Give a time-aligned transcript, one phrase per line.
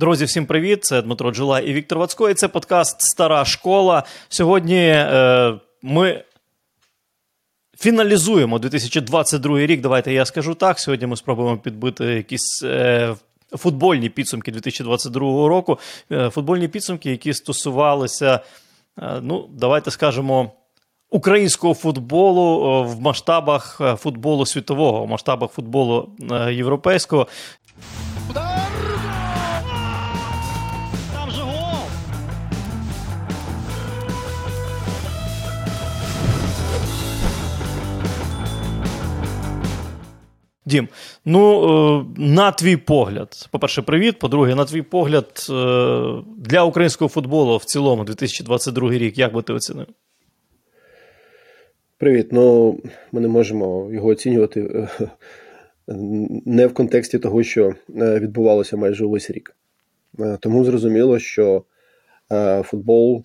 [0.00, 0.84] Друзі, всім привіт!
[0.84, 2.30] Це Дмитро Джула і Віктор Вацько.
[2.30, 4.02] І Це подкаст Стара школа.
[4.28, 6.24] Сьогодні е, ми
[7.78, 9.80] фіналізуємо 2022 рік.
[9.80, 10.80] Давайте я скажу так.
[10.80, 12.62] Сьогодні ми спробуємо підбити якісь.
[12.64, 13.14] Е,
[13.52, 15.78] Футбольні підсумки 2022 року,
[16.12, 18.40] е, футбольні підсумки, які стосувалися,
[18.98, 20.50] е, ну, давайте скажемо,
[21.10, 26.08] українського футболу е, в масштабах футболу світового, в масштабах футболу
[26.50, 27.26] європейського.
[40.70, 40.88] Дім,
[41.24, 44.18] ну е, на твій погляд, по-перше, привіт.
[44.18, 45.52] По-друге, на твій погляд, е,
[46.36, 49.86] для українського футболу в цілому 2022 рік, як би ти оцінив?
[51.98, 52.28] Привіт.
[52.32, 52.78] Ну,
[53.12, 54.88] ми не можемо його оцінювати е,
[56.46, 59.56] не в контексті того, що відбувалося майже увесь рік.
[60.40, 61.64] Тому зрозуміло, що
[62.62, 63.24] футбол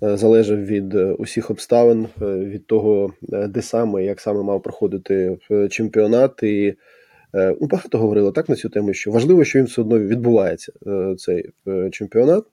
[0.00, 5.38] залежав від е, усіх обставин, е, від того, де саме як саме мав проходити
[5.70, 6.42] чемпіонат.
[6.42, 6.74] І
[7.34, 10.72] ну, багато говорили так на цю тему, що важливо, що він все одно відбувається
[11.18, 11.50] цей
[11.92, 12.44] чемпіонат.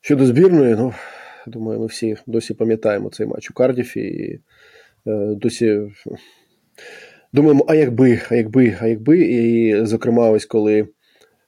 [0.00, 0.94] Щодо збірної, ну
[1.46, 4.40] думаю, ми всі досі пам'ятаємо цей матч у Кардіфі і
[5.36, 5.80] досі.
[7.32, 9.18] Думаємо, а якби, а якби, а якби.
[9.18, 10.86] І, зокрема, ось коли Е,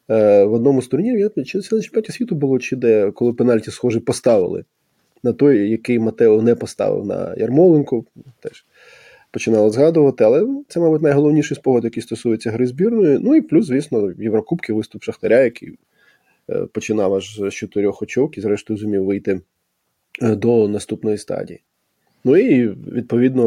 [0.09, 4.01] в одному з турнірів, чи це на чемпіонаті світу було, чи де, коли пенальті схожі
[4.01, 4.65] поставили
[5.23, 8.05] на той, який Матео не поставив на Ярмоленку.
[8.41, 8.65] Теж
[9.31, 13.19] починали згадувати, але це, мабуть, найголовніший спогад, який стосується гри збірної.
[13.23, 15.79] Ну і плюс, звісно, Єврокубки, виступ Шахтаря, який
[16.51, 19.41] е, починав аж з чотирьох очок і, зрештою, зумів вийти
[20.23, 21.61] е, до наступної стадії.
[22.25, 23.45] Ну і відповідно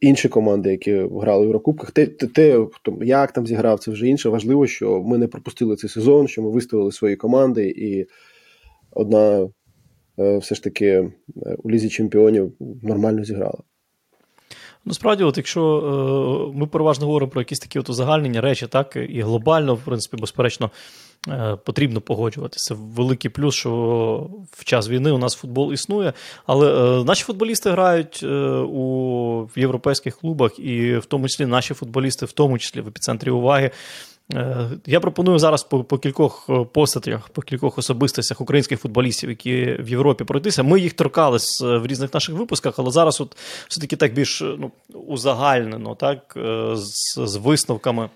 [0.00, 2.66] інші команди, які грали в Єврокубках, те, те, те,
[3.00, 4.28] як там зіграв, це вже інше.
[4.28, 8.06] Важливо, що ми не пропустили цей сезон, що ми виставили свої команди, і
[8.90, 9.48] одна
[10.18, 11.10] е, все ж таки е,
[11.58, 12.52] у лізі чемпіонів
[12.82, 13.58] нормально зіграла.
[14.84, 15.62] Насправді, от якщо
[16.54, 20.16] е, ми переважно говоримо про якісь такі от узагальнення речі, так і глобально, в принципі,
[20.16, 20.70] безперечно,
[21.28, 22.74] е, потрібно погоджуватися.
[22.74, 26.12] Великий плюс, що в час війни у нас футбол існує,
[26.46, 28.22] але е, наші футболісти грають
[28.72, 33.70] у європейських клубах, і в тому числі наші футболісти, в тому числі в епіцентрі уваги.
[34.34, 39.76] Е, я пропоную зараз по по кількох е, постатях, по кількох особистостях українських футболістів, які
[39.80, 40.62] в Європі пройтися.
[40.62, 43.36] Ми їх торкались е, в різних наших випусках, але зараз от
[43.68, 44.70] все-таки так більш ну,
[45.06, 46.36] узагальнено, так,
[46.74, 48.08] з, з висновками.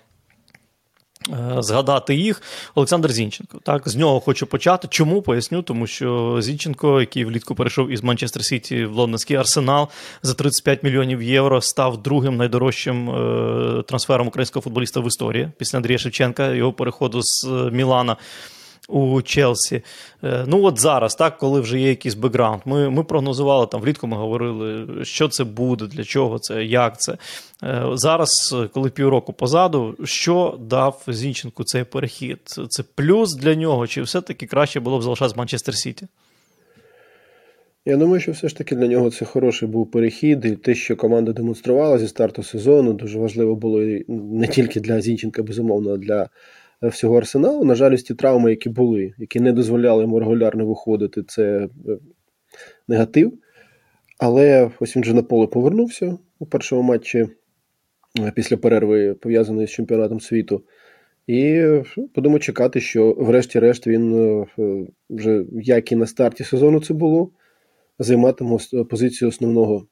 [1.29, 2.41] Е, згадати їх.
[2.75, 3.59] Олександр Зінченко.
[3.63, 4.87] Так, з нього хочу почати.
[4.91, 5.61] Чому поясню?
[5.61, 9.87] Тому що Зінченко, який влітку перейшов із Манчестер Сіті в Лондонський арсенал
[10.23, 15.97] за 35 мільйонів євро, став другим найдорожчим е, трансфером українського футболіста в історії після Андрія
[15.97, 18.17] Шевченка, його переходу з Мілана
[18.87, 19.81] у Челсі.
[20.23, 24.07] Е, ну от зараз, так, коли вже є якийсь бекграунд, ми ми прогнозували там влітку,
[24.07, 27.17] ми говорили, що це буде, для чого це, як це.
[27.63, 32.39] Е, зараз, коли півроку позаду, що дав Зінченку цей перехід?
[32.69, 36.07] Це плюс для нього, чи все-таки краще було б залишатися Манчестер Сіті?
[37.87, 40.95] Я думаю, що все ж таки для нього це хороший був перехід, і те, що
[40.95, 46.29] команда демонструвала зі старту сезону, дуже важливо було не тільки для Зінченка, безумовно, для
[46.81, 47.65] всього арсеналу.
[47.65, 51.97] На жаль, ті травми, які були, які не дозволяли йому регулярно виходити, це е,
[52.87, 53.33] негатив.
[54.19, 57.27] Але ось він вже на поле повернувся у першому матчі
[58.19, 60.63] е, після перерви, пов'язаної з чемпіонатом світу.
[61.27, 61.65] І
[62.15, 64.45] будемо чекати, що, врешті-решт, він
[65.09, 67.31] вже як і на старті сезону це було,
[67.99, 68.57] займатиме
[68.89, 69.87] позицію основного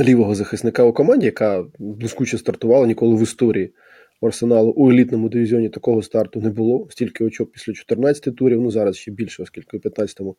[0.00, 3.72] лівого захисника у команді, яка блискуче стартувала ніколи в історії
[4.20, 6.86] у Арсеналу у елітному дивізіоні такого старту не було.
[6.90, 8.60] Стільки очок після 14 турів.
[8.60, 10.36] Ну зараз ще більше, оскільки у 15-му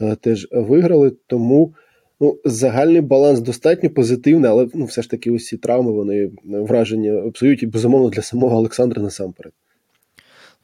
[0.00, 1.12] е, теж виграли.
[1.26, 1.74] Тому
[2.20, 7.30] ну, загальний баланс достатньо позитивний, але ну, все ж таки ось ці травми вони враження
[7.30, 9.52] псують і безумовно для самого Олександра насамперед.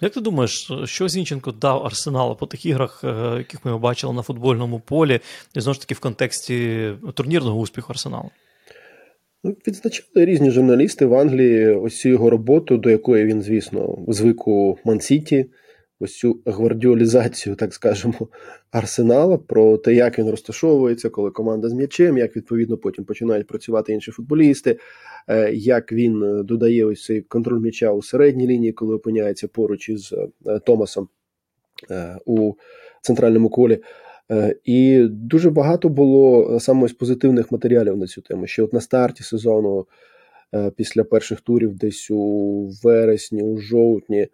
[0.01, 4.23] Як ти думаєш, що Зінченко дав Арсеналу по тих іграх, е, яких ми бачили на
[4.23, 5.21] футбольному полі,
[5.55, 8.31] і знову ж таки в контексті турнірного успіху Арсеналу?
[9.47, 14.49] Ну, відзначали різні журналісти в Англії ось цю його роботу, до якої він, звісно, звик
[14.49, 15.47] у Мансіті,
[16.01, 18.29] ось цю гвардіолізацію, так скажемо,
[18.71, 23.93] арсенала, про те, як він розташовується, коли команда з м'ячем, як відповідно потім починають працювати
[23.93, 24.79] інші футболісти,
[25.29, 30.15] е, як він додає ось цей контроль м'яча у середній лінії, коли опиняється поруч із
[30.47, 31.09] е, Томасом
[31.91, 32.53] е, у
[33.03, 33.81] центральному колі.
[34.31, 38.47] Е, і дуже багато було е, саме з позитивних матеріалів на цю тему.
[38.47, 39.87] Ще от на старті сезону
[40.77, 44.29] після перших турів, десь у вересні, у жовтні.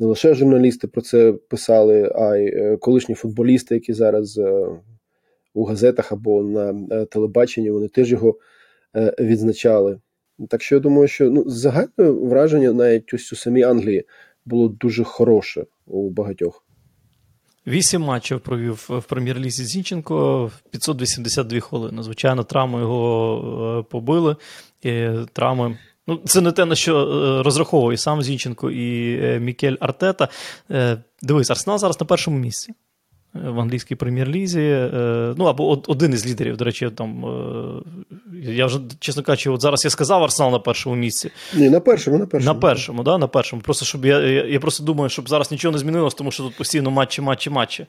[0.00, 4.40] Не лише журналісти про це писали, а й колишні футболісти, які зараз
[5.54, 8.38] у газетах або на телебаченні, вони теж його
[9.20, 10.00] відзначали.
[10.48, 14.04] Так що я думаю, що ну, загальне враження навіть ось у самій Англії
[14.44, 16.64] було дуже хороше у багатьох.
[17.66, 22.02] Вісім матчів провів в прем'єр-лізі Зінченко 582 хвилини.
[22.02, 24.36] Звичайно, травми його е, побили.
[25.32, 25.78] Травми.
[26.06, 30.28] Ну, це не те, на що е, розраховує сам Зінченко і е, Мікель Артета.
[31.22, 32.74] Дивись, Арсенал зараз на першому місці
[33.34, 34.60] в англійській прем'єр-лізі.
[34.60, 39.60] Е, ну або один із лідерів, до речі, там е, я вже, чесно кажучи, от
[39.60, 41.30] зараз я сказав Арсенал на першому місці.
[41.54, 42.54] Ні, на першому, на першому.
[42.54, 43.62] На першому, да, на першому.
[43.62, 46.90] Просто щоб я, я просто думаю, щоб зараз нічого не змінилось, тому що тут постійно
[46.90, 47.86] матчі, матчі, матчі.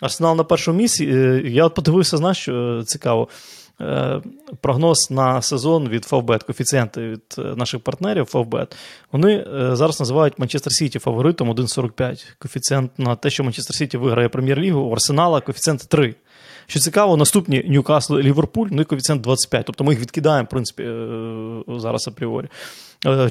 [0.00, 1.04] Арсенал на першому місці.
[1.04, 3.28] Е, я от подивився, знаєш, що цікаво.
[3.80, 4.20] Е,
[4.60, 8.76] прогноз на сезон від Фавбет, коефіцієнти від е, наших партнерів Фавбет,
[9.12, 12.34] вони е, зараз називають Манчестер Сіті фаворитом 1,45.
[12.38, 16.14] Коефіцієнт на те, що Манчестер Сіті виграє прем'єр-лігу, у Арсенала коефіцієнт 3.
[16.66, 19.66] Що цікаво, наступні Ньюкасл і Ліверпуль, ну і коефіцієнт 25.
[19.66, 20.90] Тобто ми їх відкидаємо, в принципі,
[21.80, 22.46] зараз апріорі.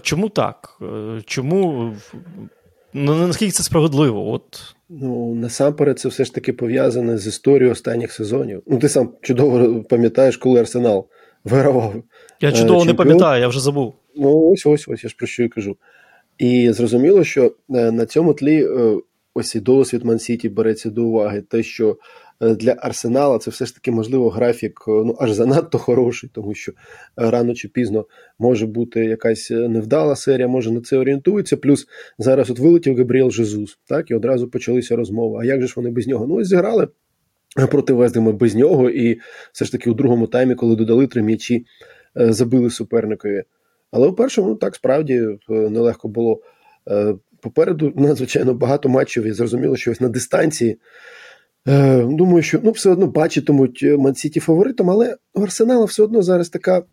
[0.01, 0.79] Чому так?
[1.25, 1.93] Чому
[2.93, 4.31] ну, наскільки це справедливо?
[4.31, 8.63] От Ну, насамперед, це все ж таки пов'язане з історією останніх сезонів.
[8.67, 11.07] Ну, ти сам чудово пам'ятаєш, коли Арсенал
[11.43, 11.95] вигравав.
[12.41, 12.87] Я е, чудово чемпіон.
[12.87, 13.93] не пам'ятаю, я вже забув.
[14.15, 15.77] Ну, ось ось ось я ж про що і кажу.
[16.37, 18.97] І зрозуміло, що е, на цьому тлі е,
[19.33, 21.97] ось і досвід Ман-Сіті береться до уваги, те, що
[22.41, 26.71] для Арсенала це все ж таки можливо графік е, ну аж занадто хороший, тому що
[26.71, 26.75] е,
[27.15, 28.05] рано чи пізно
[28.39, 31.57] може бути якась невдала серія, може на це орієнтується.
[31.57, 35.39] Плюс зараз от вилетів Габріел Жезус, так і одразу почалися розмови.
[35.41, 36.27] А як же ж вони без нього?
[36.27, 36.87] Ну ось зіграли
[37.69, 39.19] проти Вездема без нього, і
[39.53, 41.65] все ж таки у другому таймі, коли додали три м'ячі,
[42.15, 43.43] забили суперникові.
[43.91, 46.41] Але у першому ну, так справді нелегко було.
[47.41, 50.77] Попереду надзвичайно багато матчів, і зрозуміло, що ось на дистанції.
[51.67, 56.49] Е, думаю, що ну, все одно бачитимуть Мансіті фаворитом, але у Арсенала все одно зараз
[56.49, 56.83] така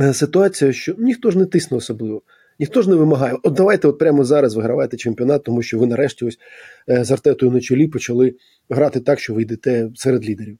[0.00, 2.22] е, ситуація, що ніхто ж не тисне особливо.
[2.60, 3.36] Ніхто ж не вимагає.
[3.42, 6.38] От давайте от прямо зараз вигравайте чемпіонат, тому що ви нарешті ось
[6.88, 8.34] е, з Артетою на чолі почали
[8.70, 10.58] грати так, що ви йдете серед лідерів.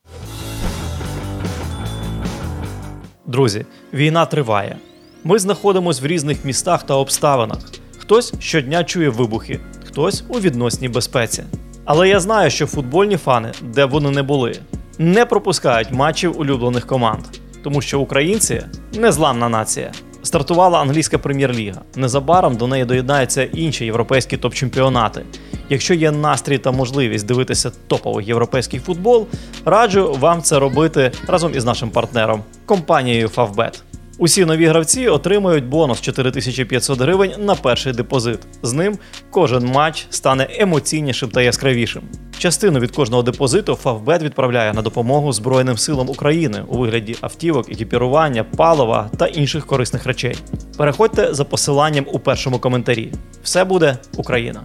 [3.27, 4.77] Друзі, війна триває.
[5.25, 7.59] Ми знаходимося в різних містах та обставинах.
[7.99, 11.45] Хтось щодня чує вибухи, хтось у відносній безпеці.
[11.91, 14.55] Але я знаю, що футбольні фани, де б вони не були,
[14.99, 17.21] не пропускають матчів улюблених команд,
[17.65, 18.63] тому що українці
[18.95, 19.93] незламна нація.
[20.23, 21.81] Стартувала англійська прем'єр-ліга.
[21.97, 25.21] Незабаром до неї доєднаються інші європейські топ-чемпіонати.
[25.69, 29.27] Якщо є настрій та можливість дивитися топовий європейський футбол,
[29.65, 33.83] раджу вам це робити разом із нашим партнером компанією Favbet.
[34.19, 38.39] Усі нові гравці отримають бонус 4500 гривень на перший депозит.
[38.63, 38.99] З ним
[39.31, 42.03] кожен матч стане емоційнішим та яскравішим.
[42.39, 48.45] Частину від кожного депозиту Фавбет відправляє на допомогу Збройним силам України у вигляді автівок, екіпірування,
[48.45, 50.37] палива та інших корисних речей.
[50.77, 53.13] Переходьте за посиланням у першому коментарі.
[53.43, 54.61] Все буде Україна!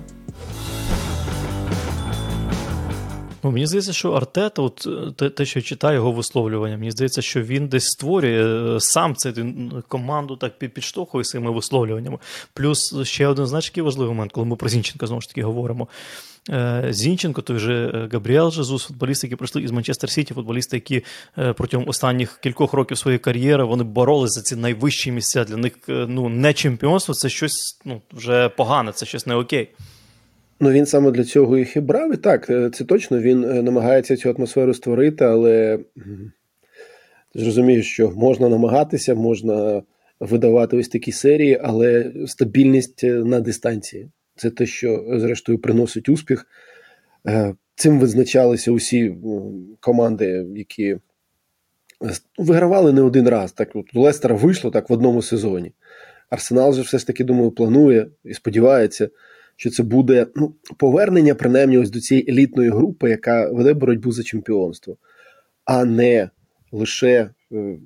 [3.43, 7.21] Ну, Мені здається, що Артета, от е, те, те, що читаю його висловлювання, мені здається,
[7.21, 9.33] що він десь створює е, сам це
[9.87, 12.17] команду так підштовхує своїми висловлюваннями.
[12.53, 15.87] Плюс ще один знаєш, який важливий момент, коли ми про Зінченка знову ж таки говоримо.
[16.49, 21.03] Е, Зінченко, той же Габріел Жезус, футболісти, які прийшли із Манчестер Сіті, футболісти, які
[21.55, 25.43] протягом останніх кількох років своєї кар'єри вони боролися за ці найвищі місця.
[25.43, 29.69] Для них ну, не чемпіонство, це щось ну, вже погане, це щось не окей.
[30.63, 32.13] Ну, він саме для цього їх і брав.
[32.13, 35.79] І так, е, це точно він е, намагається цю атмосферу створити, але
[37.33, 39.83] ти що можна намагатися, можна
[40.19, 46.47] видавати ось такі серії, але стабільність е, на дистанції це те, що, зрештою, приносить успіх.
[47.75, 49.15] Цим визначалися усі
[49.79, 50.97] команди, які
[52.37, 53.51] вигравали не один раз.
[53.51, 55.71] Так, от Лестера вийшло так в одному сезоні.
[56.29, 59.09] Арсенал же все ж таки, думаю, планує і сподівається
[59.63, 64.23] що це буде ну, повернення, принаймні, ось до цієї елітної групи, яка веде боротьбу за
[64.23, 64.97] чемпіонство,
[65.65, 66.29] а не
[66.71, 67.77] лише е,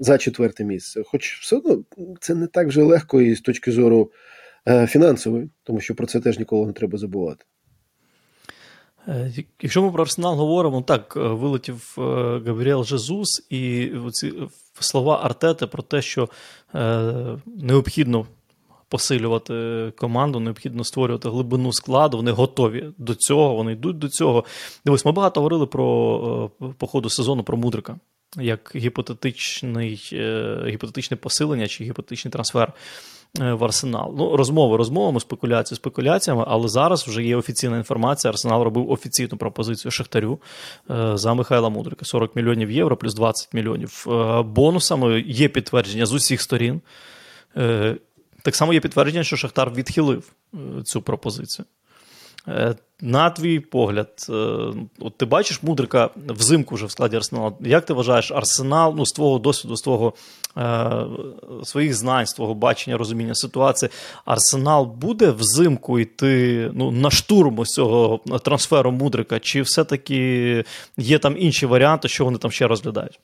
[0.00, 1.02] за четверте місце.
[1.06, 1.84] Хоч все одно
[2.20, 4.10] це не так вже легко і з точки зору
[4.68, 7.44] е, фінансової, тому що про це теж ніколи не треба забувати.
[9.08, 12.00] Е, якщо ми про Арсенал говоримо, так, е, вилетів е,
[12.46, 14.32] Габріел Жезус, і ці
[14.80, 16.28] слова Артети про те, що
[17.46, 18.26] необхідно
[18.88, 22.16] посилювати команду, необхідно створювати глибину складу.
[22.16, 24.44] Вони готові до цього, вони йдуть до цього.
[24.84, 27.96] Дивись, ми багато говорили про по ходу сезону про Мудрика.
[28.36, 32.72] як гіпотетичний, е, гіпотетичне посилення чи гіпотетичний трансфер
[33.40, 34.14] е, в Арсенал.
[34.18, 38.30] Ну, розмови розмовами, спекуляції спекуляціями, але зараз вже є офіційна інформація.
[38.30, 40.40] Арсенал робив офіційну пропозицію Шахтарю
[40.90, 44.06] е, за Михайла Мудрика: 40 мільйонів євро плюс 20 мільйонів
[44.44, 45.20] бонусами.
[45.26, 46.80] Є підтвердження з усіх сторін.
[48.48, 50.32] Так само є підтвердження, що Шахтар відхилив
[50.84, 51.66] цю пропозицію.
[52.48, 54.32] Е, на твій погляд, е,
[55.00, 57.56] от ти бачиш мудрика взимку вже в складі Арсеналу.
[57.60, 60.12] Як ти вважаєш Арсенал ну, з твого досвіду, з твого
[60.56, 60.90] е,
[61.64, 63.90] своїх знань, з твого бачення, розуміння ситуації,
[64.24, 69.38] Арсенал буде взимку йти ну, на штурм ось цього трансферу мудрика?
[69.40, 70.64] Чи все-таки
[70.96, 73.20] є там інші варіанти, що вони там ще розглядають?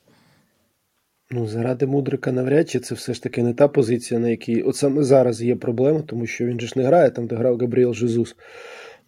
[1.31, 4.77] Ну, заради мудрика навряд чи це все ж таки не та позиція, на якій от
[4.77, 7.95] саме зараз є проблема, тому що він же ж не грає там, де грав Габріел
[7.95, 8.37] Жезус.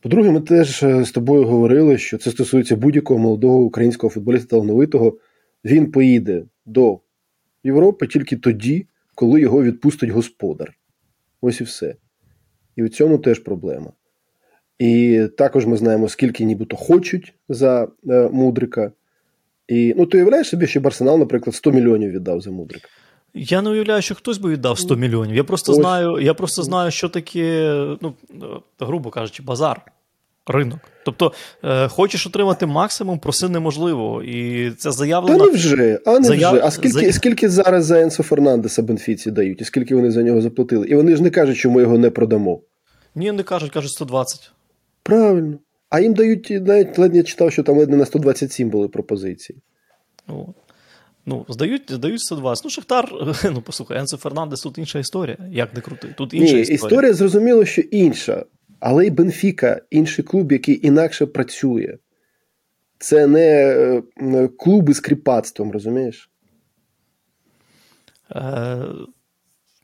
[0.01, 5.19] По-друге, ми теж е, з тобою говорили, що це стосується будь-якого молодого українського футболіста талановитого.
[5.65, 7.01] Він поїде до
[7.65, 10.73] Європи тільки тоді, коли його відпустить господар.
[11.41, 11.95] Ось і все.
[12.77, 13.93] І в цьому теж проблема.
[14.79, 18.93] І також ми знаємо, скільки нібито хочуть за е, Мудрика.
[19.69, 22.89] І ну, ти уявляєш собі, що Арсенал, наприклад, 100 мільйонів віддав за Мудрика.
[23.35, 25.37] Я не уявляю, що хтось би віддав 100 мільйонів.
[25.37, 25.79] Я просто Ось.
[25.79, 27.71] знаю, я просто знаю, що таке,
[28.01, 28.15] ну,
[28.81, 29.83] грубо кажучи, базар.
[30.47, 30.79] Ринок.
[31.05, 31.33] Тобто,
[31.65, 34.23] е, хочеш отримати максимум, проси неможливо.
[34.23, 35.39] І це заявлено.
[35.39, 36.53] Та не вже, а не Заяв...
[36.53, 36.65] вже.
[36.65, 37.13] А скільки За...
[37.13, 40.87] скільки зараз за Енсо Фернандеса Бенфіці дають, і скільки вони за нього заплатили?
[40.87, 42.61] І вони ж не кажуть, що ми його не продамо.
[43.15, 44.51] Ні, не кажуть, кажуть 120.
[45.03, 45.59] Правильно.
[45.89, 49.59] А їм дають, навіть ледь я читав, що там ледь на 127 були пропозиції.
[50.29, 50.47] О.
[51.27, 52.65] Ну, здають здають 120.
[52.65, 53.13] Ну, Шахтар,
[53.45, 55.37] ну послухай, Енсо Фернандес тут інша історія.
[55.51, 56.15] Як не крути.
[56.19, 56.75] Тут інша Ні, історія.
[56.75, 58.45] Історія зрозуміло, що інша.
[58.81, 61.99] Але й Бенфіка, інший клуб, який інакше працює.
[62.99, 63.49] Це не
[64.21, 66.31] е, клуби з кріпацтвом, розумієш?
[68.31, 68.85] Е,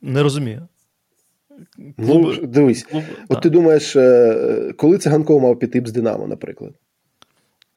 [0.01, 0.67] Не розумію.
[1.97, 2.37] Клуби...
[2.41, 3.03] Ну, Дивись, Клуб...
[3.23, 3.41] от так.
[3.41, 6.73] ти думаєш, е, коли циганков мав піти б з Динамо, наприклад?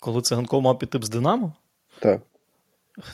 [0.00, 1.52] Коли циганков мав піти б з Динамо?
[1.98, 2.20] Так.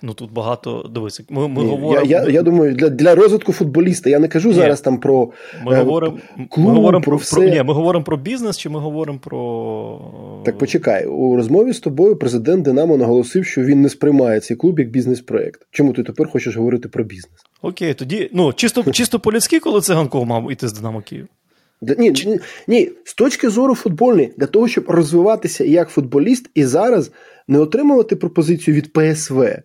[0.03, 1.25] Ну тут багато дивися.
[1.31, 2.07] Ми ми Ні, говоримо.
[2.07, 4.11] Я я, я думаю, для для розвитку футболіста.
[4.11, 4.55] Я не кажу Ні.
[4.55, 5.31] зараз там про
[5.65, 6.19] ми е, говоримо
[6.51, 7.37] клуб, ми говоримо про, все.
[7.37, 10.43] Про, Ні, ми говоримо про бізнес, чи ми говоримо про.
[10.45, 11.07] Так почекай.
[11.07, 15.67] У розмові з тобою президент Динамо наголосив, що він не сприймає цей клуб як бізнес-проект.
[15.71, 17.35] Чому ти тепер хочеш говорити про бізнес?
[17.63, 21.29] Окей, тоді ну чисто чисто по-людськи, коли циганков мав іти з Динамо Київ.
[21.99, 27.11] Ні, ні, ні, з точки зору футбольної, для того, щоб розвиватися як футболіст і зараз
[27.49, 29.63] не отримувати пропозицію від ПСВ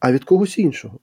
[0.00, 0.98] а від когось іншого.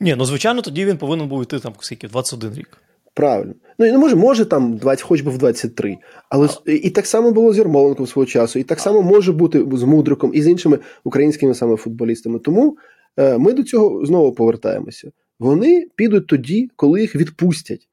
[0.00, 2.78] Ні, ну звичайно, тоді він повинен був йти там скільки, 21 рік.
[3.14, 3.54] Правильно.
[3.78, 5.96] Ну і не може, може там 20, хоч би в 23.
[6.28, 6.70] Але а...
[6.70, 10.30] і так само було з Ярмоленком свого часу, і так само може бути з Мудриком
[10.34, 12.38] і з іншими українськими саме футболістами.
[12.38, 12.76] Тому
[13.16, 15.10] е, ми до цього знову повертаємося.
[15.38, 17.88] Вони підуть тоді, коли їх відпустять,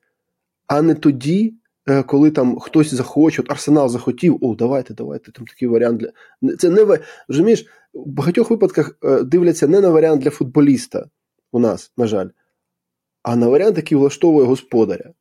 [0.68, 1.54] а не тоді,
[1.90, 6.12] е, коли там хтось захоче, от Арсенал захотів, о, давайте, давайте, там такий варіант для.
[6.56, 11.10] Це не розумієш, в багатьох випадках е, дивляться не на варіант для футболіста
[11.51, 12.29] у нас, на жаль,
[13.24, 15.13] а на варіант, який влаштовує господаря.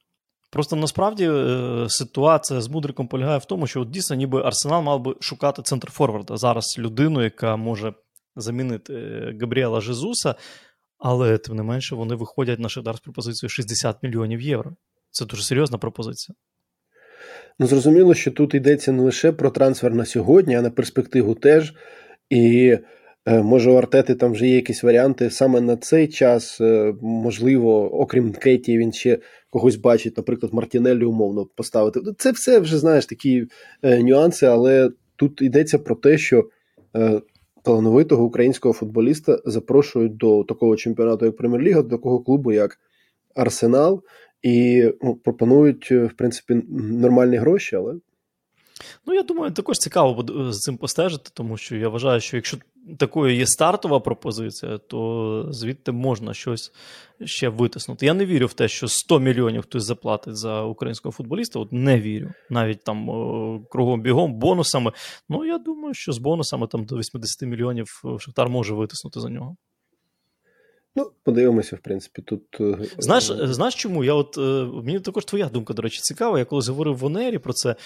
[0.50, 5.00] Просто насправді е, ситуація з Мудриком полягає в тому, що от дійсно ніби Арсенал мав
[5.00, 6.36] би шукати центр Форварда.
[6.36, 7.94] Зараз людину, яка може
[8.36, 10.34] замінити е, Габріела Жезуса,
[10.98, 14.72] але тим не менше вони виходять на Шахтар з пропозицією 60 мільйонів євро.
[15.10, 16.36] Це дуже серйозна пропозиція.
[17.58, 21.74] Ну, зрозуміло, що тут йдеться не лише про трансфер на сьогодні, а на перспективу теж.
[22.30, 22.78] І
[23.26, 26.60] е, може у Артети там вже є якісь варіанти саме на цей час.
[26.60, 29.18] Е, можливо, окрім Кеті, він ще
[29.50, 32.00] когось бачить, наприклад, Мартінеллі умовно поставити.
[32.18, 33.46] Це все вже знаєш такі
[33.82, 36.48] е, нюанси, але тут йдеться про те, що
[37.62, 42.78] талановитого українського футболіста запрошують до такого чемпіонату, як Прем'єр-ліга, до такого клубу, як
[43.34, 44.02] Арсенал,
[44.42, 47.94] і ну, пропонують, в принципі, нормальні гроші, але.
[49.06, 52.58] Ну, я думаю, також цікаво з цим постежити, тому що я вважаю, що якщо
[52.98, 56.72] такою є стартова пропозиція, то звідти можна щось
[57.24, 58.06] ще витиснути.
[58.06, 61.58] Я не вірю в те, що 100 мільйонів хтось заплатить за українського футболіста.
[61.58, 62.32] От не вірю.
[62.50, 63.06] Навіть там
[63.70, 64.92] кругом бігом, бонусами.
[65.28, 67.86] Ну, я думаю, що з бонусами там до 80 мільйонів
[68.18, 69.56] Шахтар може витиснути за нього.
[70.96, 72.60] Ну, подивимося, в принципі, тут.
[72.60, 74.04] Е, знаєш, знаєш чому?
[74.04, 76.38] Я от, е, Мені також твоя думка, до речі, цікава.
[76.38, 77.76] Я колись говорив в Онері про це.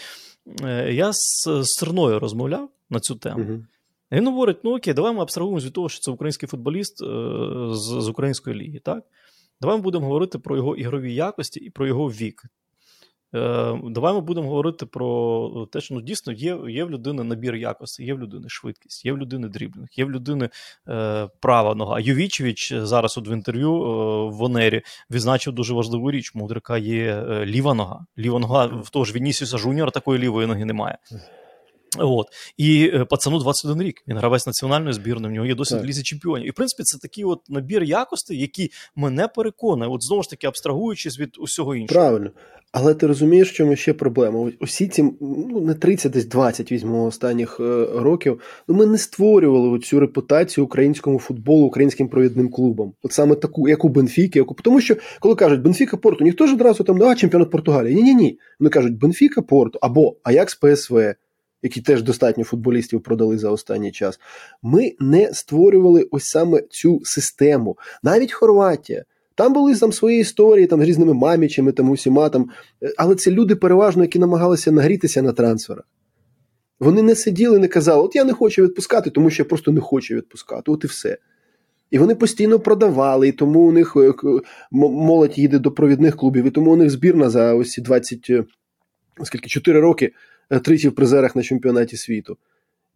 [0.65, 3.45] Е, я з Серною розмовляв на цю тему.
[3.45, 3.65] Uh-huh.
[4.13, 7.07] Він говорить: ну окей, давай ми абстрагуємося від того, що це український футболіст е,
[7.71, 8.79] з, з української ліги.
[8.79, 9.05] так?
[9.61, 12.43] Давай ми будемо говорити про його ігрові якості і про його вік.
[13.35, 17.55] Е, давай ми будемо говорити про те, що ну, дійсно є є в людини набір
[17.55, 20.49] якості, є в людини швидкість, є в людини дріблінг, є в людини
[20.89, 22.01] е, права нога.
[22.01, 23.87] Ювічевич зараз от в інтерв'ю е,
[24.31, 26.35] в Онері відзначив дуже важливу річ.
[26.35, 28.07] Мудрика є е, ліва нога.
[28.19, 30.99] Ліва нога в того ж Вінісіуса Жуніора такої лівої ноги немає.
[31.99, 32.27] От.
[32.57, 34.03] І е, пацану 21 рік.
[34.09, 36.47] Він гравець національної збірної, в нього є досвід лізі чемпіонів.
[36.47, 40.47] І в принципі, це такий от набір якостей, які мене переконує, от знову ж таки,
[40.47, 42.01] абстрагуючись від усього іншого.
[42.01, 42.31] Правильно.
[42.77, 44.51] Але ти розумієш, в чому ще проблема?
[44.61, 48.41] Усі ці ну не 30, десь 20 візьмемо останніх е, років.
[48.69, 52.93] Ну ми не створювали цю репутацію українському футболу, українським провідним клубам.
[53.03, 56.55] От саме таку, як у Бенфіки, яку тому, що коли кажуть Бенфіка Порту, ніхто ж
[56.55, 57.95] одразу там да, чемпіонат Португалії.
[57.95, 58.39] Ні, ні, ні.
[58.61, 61.15] Вони кажуть Бенфіка Порту або Аякс ПСВ
[61.65, 64.21] які теж достатньо футболістів продали за останній час.
[64.63, 67.79] Ми не створювали ось саме цю систему.
[68.03, 69.05] Навіть Хорватія.
[69.35, 72.51] Там були там свої історії там з різними мамічами, там усіма там.
[72.97, 75.85] Але це люди переважно, які намагалися нагрітися на трансферах.
[76.81, 79.81] Вони не сиділи, не казали, от я не хочу відпускати, тому що я просто не
[79.81, 80.71] хочу відпускати.
[80.71, 81.19] От і все.
[81.91, 84.13] І вони постійно продавали, і тому у них е,
[84.71, 88.45] молодь їде до провідних клубів, і тому у них збірна за ось ці 20, е,
[89.25, 90.13] скільки, 4 роки Е,
[90.49, 92.37] тричі в призерах на чемпіонаті світу.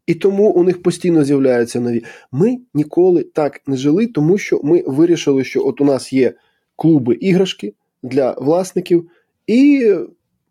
[0.09, 2.05] І тому у них постійно з'являються нові.
[2.33, 6.35] Ми ніколи так не жили, тому що ми вирішили, що от у нас є
[6.77, 9.11] клуби іграшки для власників.
[9.47, 9.95] І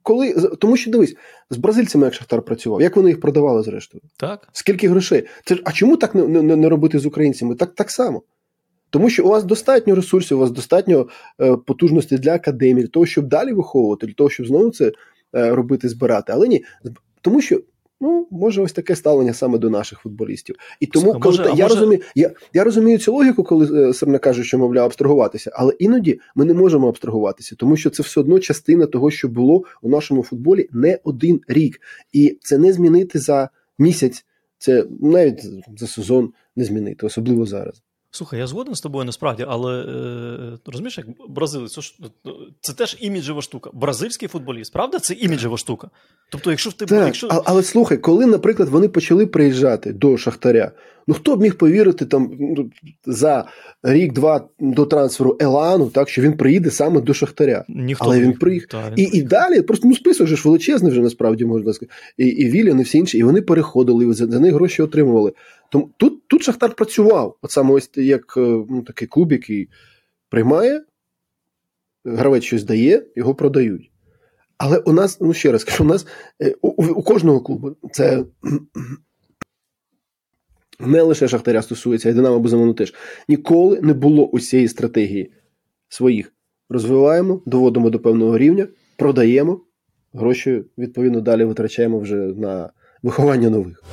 [0.04, 1.16] коли тому що дивись,
[1.50, 4.02] з бразильцями як Шахтар працював, як вони їх продавали зрештою?
[4.18, 4.48] Так.
[4.52, 5.28] Скільки грошей?
[5.46, 7.56] Це А чому так не, не, не робити з українцями?
[7.56, 8.22] Так так само.
[8.90, 11.08] Тому що у вас достатньо ресурсів, у вас достатньо
[11.42, 14.92] е, потужності для академії, для того, щоб далі виховувати, для того, щоб знову це Е,
[15.34, 16.34] робити, збирати.
[16.34, 16.64] Але ні,
[17.22, 17.62] тому що.
[18.02, 20.56] Ну, може, ось таке ставлення саме до наших футболістів.
[20.80, 21.76] І тому, а коли може, я може...
[21.76, 26.20] розумію, я я розумію цю логіку, коли е, Серна каже, що мовляв абстрагуватися, але іноді
[26.36, 30.24] ми не можемо абстрагуватися, тому що це все одно частина того, що було у нашому
[30.24, 31.82] футболі не один рік,
[32.14, 34.26] і це не змінити за місяць,
[34.58, 35.42] це навіть
[35.78, 37.84] за сезон не змінити, особливо зараз.
[38.18, 41.82] Слухай, я згоден з тобою насправді, але е, розумієш, як бразилець, це,
[42.26, 43.70] ну, це теж іміджева штука.
[43.74, 45.00] Бразильський футболіст, правда?
[45.00, 45.90] Це іміджева штука.
[46.30, 47.06] Тобто, якщо в тебе.
[47.06, 47.28] Якщо...
[47.32, 50.72] Але, але слухай, коли, наприклад, вони почали приїжджати до Шахтаря,
[51.08, 52.72] ну хто б міг повірити там ну,
[53.06, 53.48] за
[53.84, 57.66] рік-два до трансферу Елану, так що він приїде саме до Шахтаря.
[57.68, 58.70] Ніхто Але він приїхав.
[58.70, 59.00] Та, він...
[59.00, 61.96] І і далі просто ну список же ж величезний вже насправді можна сказати.
[62.18, 65.34] І і Вільян, і всі інші, і вони переходили, і за, за них гроші отримували.
[65.70, 67.38] Тому тут тут Шахтар працював.
[67.42, 69.70] От саме ось як е, ну, такий клуб, який
[70.30, 70.82] приймає,
[72.06, 73.92] гравець щось дає, його продають.
[74.58, 76.08] Але у нас, ну ще раз кажу, у нас
[76.42, 78.24] е, у, у кожного клубу це
[80.80, 82.94] не лише Шахтаря стосується, й Динамо безумовно теж.
[83.28, 85.32] Ніколи не було усієї стратегії
[85.90, 86.34] своїх.
[86.70, 89.62] Розвиваємо, доводимо до певного рівня, продаємо,
[90.14, 92.70] гроші, відповідно, далі витрачаємо вже на
[93.04, 93.84] виховання нових.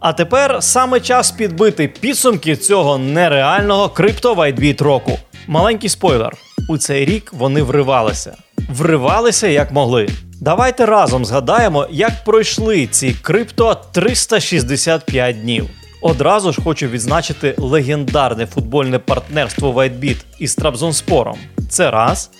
[0.00, 5.12] А тепер саме час підбити підсумки цього нереального криптовайтбіт року.
[5.48, 6.32] Маленький спойлер:
[6.68, 8.36] у цей рік вони вривалися.
[8.70, 10.08] Вривалися як могли.
[10.42, 15.68] Давайте разом згадаємо, як пройшли ці крипто 365 днів.
[16.00, 21.38] Одразу ж хочу відзначити легендарне футбольне партнерство WhiteBit із Трабзонспором.
[21.68, 22.30] Це раз.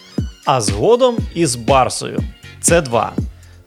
[0.47, 2.21] А згодом із Барсою.
[2.61, 3.12] Це два.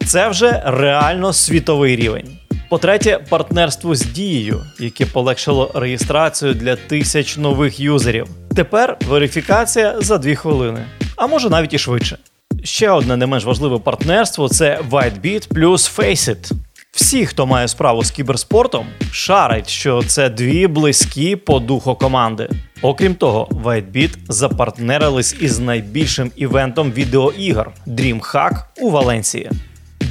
[0.05, 2.37] Це вже реально світовий рівень.
[2.69, 8.27] По-третє, партнерство з дією, яке полегшило реєстрацію для тисяч нових юзерів.
[8.55, 12.17] Тепер верифікація за дві хвилини, а може навіть і швидше.
[12.63, 16.51] Ще одне не менш важливе партнерство це WhiteBit плюс Faceit.
[16.91, 22.49] Всі, хто має справу з кіберспортом, шарить, що це дві близькі по духу команди.
[22.81, 29.51] Окрім того, WhiteBit запартнерились із найбільшим івентом відеоігр DreamHack у Валенції.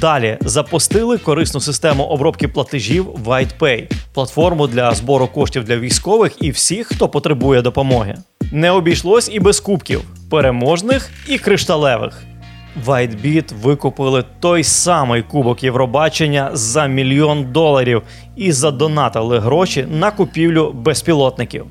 [0.01, 6.87] Далі запустили корисну систему обробки платежів WhitePay, платформу для збору коштів для військових і всіх,
[6.87, 8.17] хто потребує допомоги.
[8.51, 12.23] Не обійшлось і без кубків переможних і кришталевих.
[12.85, 18.01] WhiteBit викупили той самий кубок Євробачення за мільйон доларів
[18.35, 21.65] і задонатили гроші на купівлю безпілотників.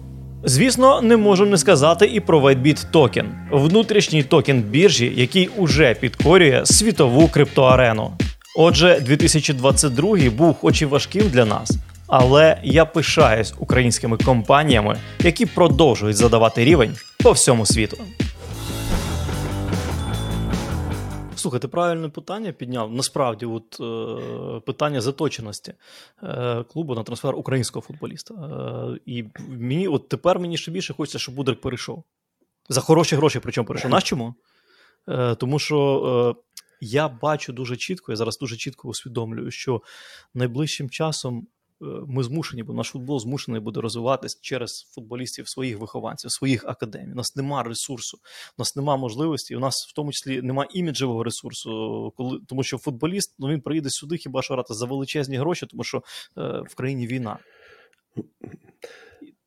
[0.44, 6.60] Звісно, не можу не сказати і про WhiteBit токен, внутрішній токен біржі, який уже підкорює
[6.64, 8.10] світову криптоарену.
[8.56, 11.72] Отже, 2022 був хоч і важким для нас,
[12.06, 17.96] але я пишаюсь українськими компаніями, які продовжують задавати рівень по всьому світу.
[21.44, 22.92] Слухай, ти правильне питання підняв.
[22.92, 25.74] Насправді, от е, питання заточеності
[26.22, 28.34] е, клубу на трансфер українського футболіста.
[28.34, 32.04] Е, і мені, от тепер мені ще більше хочеться, щоб Будрик перейшов.
[32.68, 33.90] За хороші гроші, причому перейшов.
[33.90, 34.34] Знаєш чому?
[35.08, 36.42] Е, тому що е,
[36.80, 39.82] я бачу дуже чітко, я зараз дуже чітко усвідомлюю, що
[40.34, 41.46] найближчим часом
[42.06, 47.12] ми змушені, бо наш футбол змушений буде розвиватись через футболістів своїх вихованців, своїх академій.
[47.12, 48.18] У нас нема ресурсу,
[48.58, 49.56] у нас нема можливості.
[49.56, 53.90] У нас в тому числі нема іміджевого ресурсу, коли тому, що футболіст ну він приїде
[53.90, 56.02] сюди, хіба що грати за величезні гроші, тому що
[56.38, 57.38] е, в країні війна.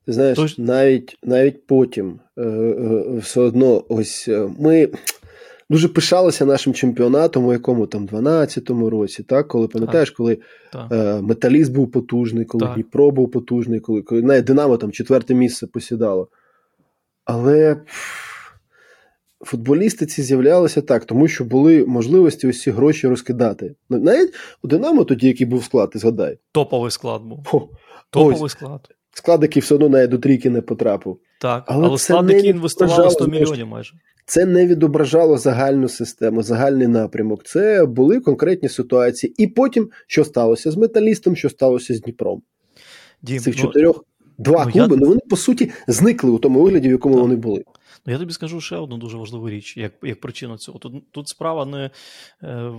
[0.07, 0.57] Ти знаєш, Тож...
[0.57, 4.89] навіть навіть потім е, е, все одно ось е, ми
[5.69, 10.37] дуже пишалися нашим чемпіонатом, у якому там 12-му році, так, коли пам'ятаєш, коли
[10.73, 10.91] так.
[10.91, 12.73] Е, металіст був потужний, коли так.
[12.73, 16.27] Дніпро був потужний, коли коли навіть Динамо там четверте місце посідало.
[17.25, 17.81] Але
[19.41, 23.75] футболісти ці з'являлися так, тому що були можливості ось ці гроші розкидати.
[23.89, 26.37] Навіть у Динамо тоді, який був склад, ти згадай.
[26.51, 27.39] Топовий склад був.
[27.51, 27.67] О,
[28.09, 28.51] Топовий ось.
[28.51, 28.89] склад.
[29.11, 31.19] Склад, який все одно навіть до трійки не потрапив.
[31.41, 33.93] Так, але, але склад, який інвестували 100 мільйонів майже
[34.27, 37.43] це не відображало загальну систему, загальний напрямок.
[37.43, 39.33] Це були конкретні ситуації.
[39.37, 42.41] І потім, що сталося з металістом, що сталося з Дніпром.
[43.21, 44.05] Дім, Цих ну, чотирьох
[44.37, 45.01] два ну, клуби, я...
[45.01, 47.21] ну вони по суті зникли у тому вигляді, в якому так.
[47.21, 47.63] вони були.
[48.05, 50.79] Ну я тобі скажу ще одну дуже важливу річ, як як причину цього.
[50.79, 51.89] Тут тут справа не
[52.43, 52.71] е,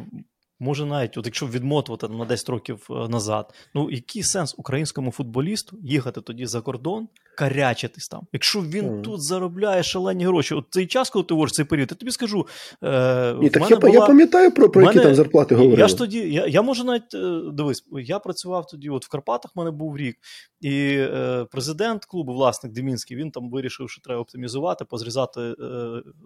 [0.60, 5.78] Може, навіть, от якщо відмотувати на 10 років е, назад, ну який сенс українському футболісту
[5.82, 9.02] їхати тоді за кордон, карячитись там, якщо він mm.
[9.02, 10.54] тут заробляє шалені гроші?
[10.54, 12.46] От цей час, коли ти говориш цей період, я тобі скажу.
[12.84, 13.92] Е, Ні, так я, була...
[13.92, 15.80] я пам'ятаю про про які там зарплати говорили.
[15.80, 19.50] Я ж тоді, я я можу навіть е, дивись, я працював тоді, от в Карпатах
[19.54, 20.16] в мене був рік,
[20.60, 25.54] і е, президент клубу, власник Демінський, він там вирішив, що треба оптимізувати, позрізати е,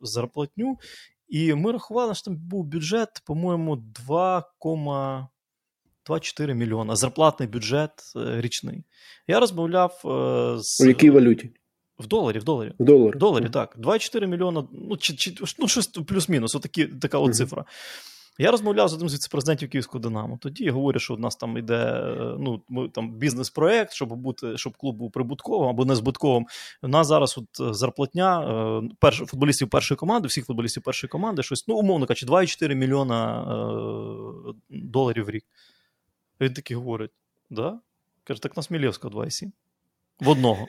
[0.03, 0.77] зарплатню.
[1.33, 6.97] І ми рахували, що там був бюджет, по-моєму, 2,24 мільйона.
[6.97, 8.85] Зарплатний бюджет е, річний.
[9.27, 10.01] Я розмовляв
[10.63, 10.81] з.
[10.81, 11.51] У якій валюті?
[11.99, 12.73] В доларі, в доларі.
[12.79, 13.79] В доларі, в доларі так.
[13.79, 17.65] 2,4 мільйона, ну, чи, чи, ну щось плюс-мінус, отакі, така от цифра.
[18.39, 20.39] Я розмовляв з одним з віцепрезидентів Київського Динамо.
[20.41, 22.03] Тоді я говорю, що у нас там йде
[22.39, 26.47] ну, там бізнес-проект, щоб бути, щоб клуб був прибутковим або незбитковим.
[26.83, 31.43] У нас зараз от е, зарплатня е, перш, футболістів першої команди, всіх футболістів першої команди,
[31.43, 35.45] щось, ну, умовно кажучи, 2,4 мільйона е, доларів в рік.
[36.41, 37.11] Він такий говорить:
[37.51, 37.81] да?
[38.25, 39.51] Каже, так на Смілєвського 2,7.
[40.21, 40.67] В одного.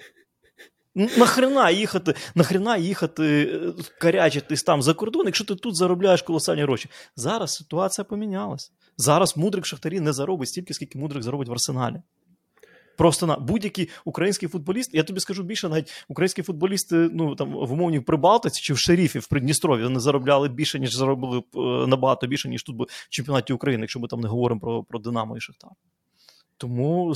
[0.95, 6.89] Нахрена їхати, нахрена їхати, е, карячитись там за кордон, якщо ти тут заробляєш колосальні гроші.
[7.15, 8.71] Зараз ситуація помінялась.
[8.97, 12.01] Зараз мудрик Шахтарі не заробить стільки, скільки мудрик заробить в арсеналі.
[12.97, 17.71] Просто на будь-який український футболіст, я тобі скажу більше, навіть українські футболісти ну, там, в
[17.71, 22.49] умовній Прибалтиці чи в Шеріфі в Придністрові вони заробляли більше, ніж заробили е, набагато більше,
[22.49, 25.71] ніж тут в чемпіонаті України, якщо ми там не говоримо про про Динамо і Шахтар.
[26.63, 27.13] Тому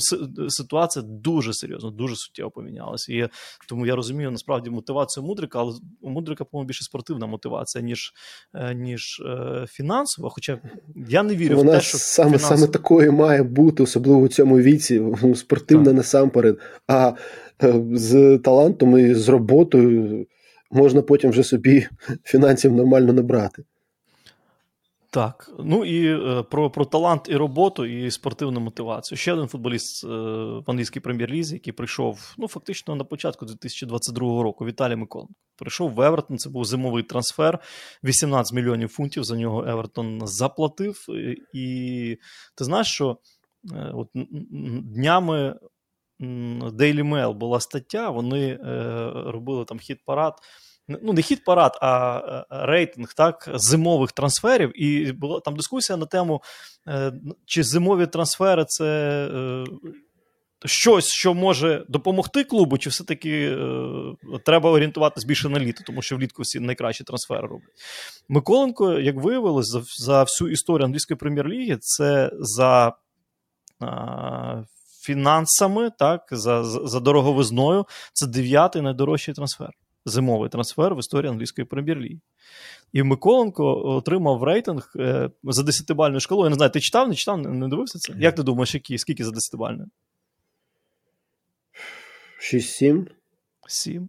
[0.48, 3.12] ситуація дуже серйозно, дуже суттєво помінялася.
[3.12, 3.28] І
[3.68, 8.12] тому я розумію насправді мотивацію Мудрика, але у Мудрика, по-моєму, більше спортивна мотивація, ніж
[8.54, 10.30] е, ніж е, фінансова.
[10.30, 10.60] Хоча
[11.08, 12.56] я не вірю Вона в те, що саме фінансова...
[12.56, 15.02] саме такою має бути, особливо у цьому віці,
[15.34, 15.94] спортивна так.
[15.94, 16.58] насамперед.
[16.86, 17.12] А
[17.62, 20.26] е, з талантом і з роботою
[20.70, 21.88] можна потім вже собі
[22.24, 23.64] фінансів нормально набрати.
[25.10, 29.18] Так, ну і е, про про талант і роботу, і спортивну мотивацію.
[29.18, 34.64] Ще один футболіст е, в англійській прем'єр-лізі, який прийшов ну фактично на початку 2022 року.
[34.64, 35.34] Віталій Миколенко.
[35.56, 36.38] Прийшов в Евертон.
[36.38, 37.58] Це був зимовий трансфер.
[38.04, 41.06] 18 мільйонів фунтів за нього Евертон заплатив.
[41.54, 42.18] І
[42.56, 43.18] ти знаєш, що
[43.74, 44.08] е, от
[44.94, 45.58] днями
[46.20, 48.10] Daily Mail була стаття.
[48.10, 48.56] Вони
[49.26, 50.34] робили там хід парад
[50.88, 52.20] ну не хід парад, а
[52.50, 54.82] рейтинг так, зимових трансферів.
[54.82, 56.42] І була там дискусія на тему,
[56.88, 57.12] е,
[57.46, 58.84] чи зимові трансфери це.
[59.34, 59.64] Е,
[60.64, 66.16] щось, що може допомогти клубу, чи все-таки е, треба орієнтуватися більше на літо, тому що
[66.16, 67.70] влітку всі найкращі трансфери роблять.
[68.28, 72.92] Миколенко, як виявилось, за за всю історію англійської прем'єр-ліги, це за
[73.80, 74.62] а,
[75.02, 79.70] фінансами, так, за, за дороговизною, це дев'ятий найдорожчий трансфер
[80.08, 82.20] зимовий трансфер в історії англійської прем'єр-ліги.
[82.92, 86.46] І Миколенко отримав рейтинг е, за десятибальною шкалою.
[86.46, 88.14] Я не знаю, ти читав, не читав, не дивився це?
[88.18, 89.88] Як ти думаєш, які, скільки за десятибальною?
[92.40, 93.06] 6-7.
[93.68, 94.08] 7.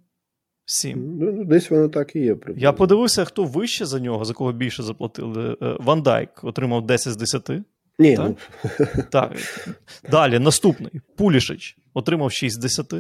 [0.66, 1.18] 7.
[1.20, 2.36] Ну, Десь воно так і є.
[2.36, 2.62] Приблизно.
[2.62, 5.58] Я подивився, хто вище за нього, за кого більше заплатили.
[5.62, 7.52] Е, Ван Дайк отримав 10 з 10.
[8.00, 8.32] Ні, так?
[8.64, 9.04] Ну...
[9.12, 9.36] так.
[10.12, 12.94] Далі наступний Пулішич отримав 6 з 10.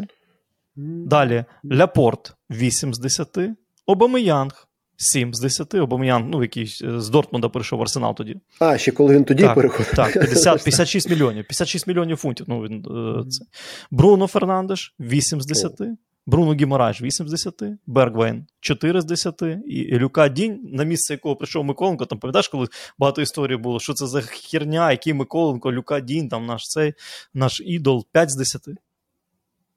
[1.06, 3.38] Далі Ляпорт 8 з 10.
[3.86, 5.74] Обамеянг 7 з 10.
[5.74, 8.40] Обамеянг, ну, який е, з Дортмунда перейшов в Арсенал тоді.
[8.60, 9.94] А, ще коли він тоді так, переходив.
[9.96, 11.44] Так, 50, 56 мільйонів.
[11.44, 12.46] 56 мільйонів фунтів.
[12.50, 13.46] Ну, він, е, це.
[13.92, 15.82] Бруно Фернандеш 8 з 10.
[16.30, 21.36] Бруно Гімараш 8 з 10, Бергвейн 4 з 10, і Люка Дінь, на місце якого
[21.36, 22.06] прийшов Миколенко.
[22.06, 22.68] Там пам'ятаєш, коли
[23.00, 26.94] багато історій було, що це за херня, який Миколенко, Люка Дінь, там наш цей
[27.34, 28.68] наш ідол 5 з 10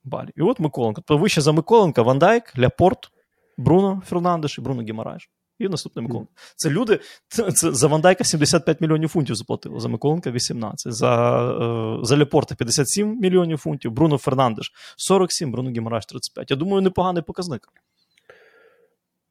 [0.05, 0.33] балів.
[0.37, 1.03] І от Миколенко.
[1.07, 2.99] Тобто вище за Миколенка Вандайк, Ляпорт,
[3.59, 5.31] Бруно Фернандеш і Бруно Гімараш.
[5.59, 6.33] І наступний Миколенко.
[6.57, 11.43] Це люди, це, це за Вандайка 75 мільйонів фунтів заплатили, за Миколенка 18, за
[12.01, 16.51] е, за Лепорта 57 мільйонів фунтів, Бруно Фернандеш 47, Бруно Гімараш 35.
[16.51, 17.69] Я думаю, непоганий показник.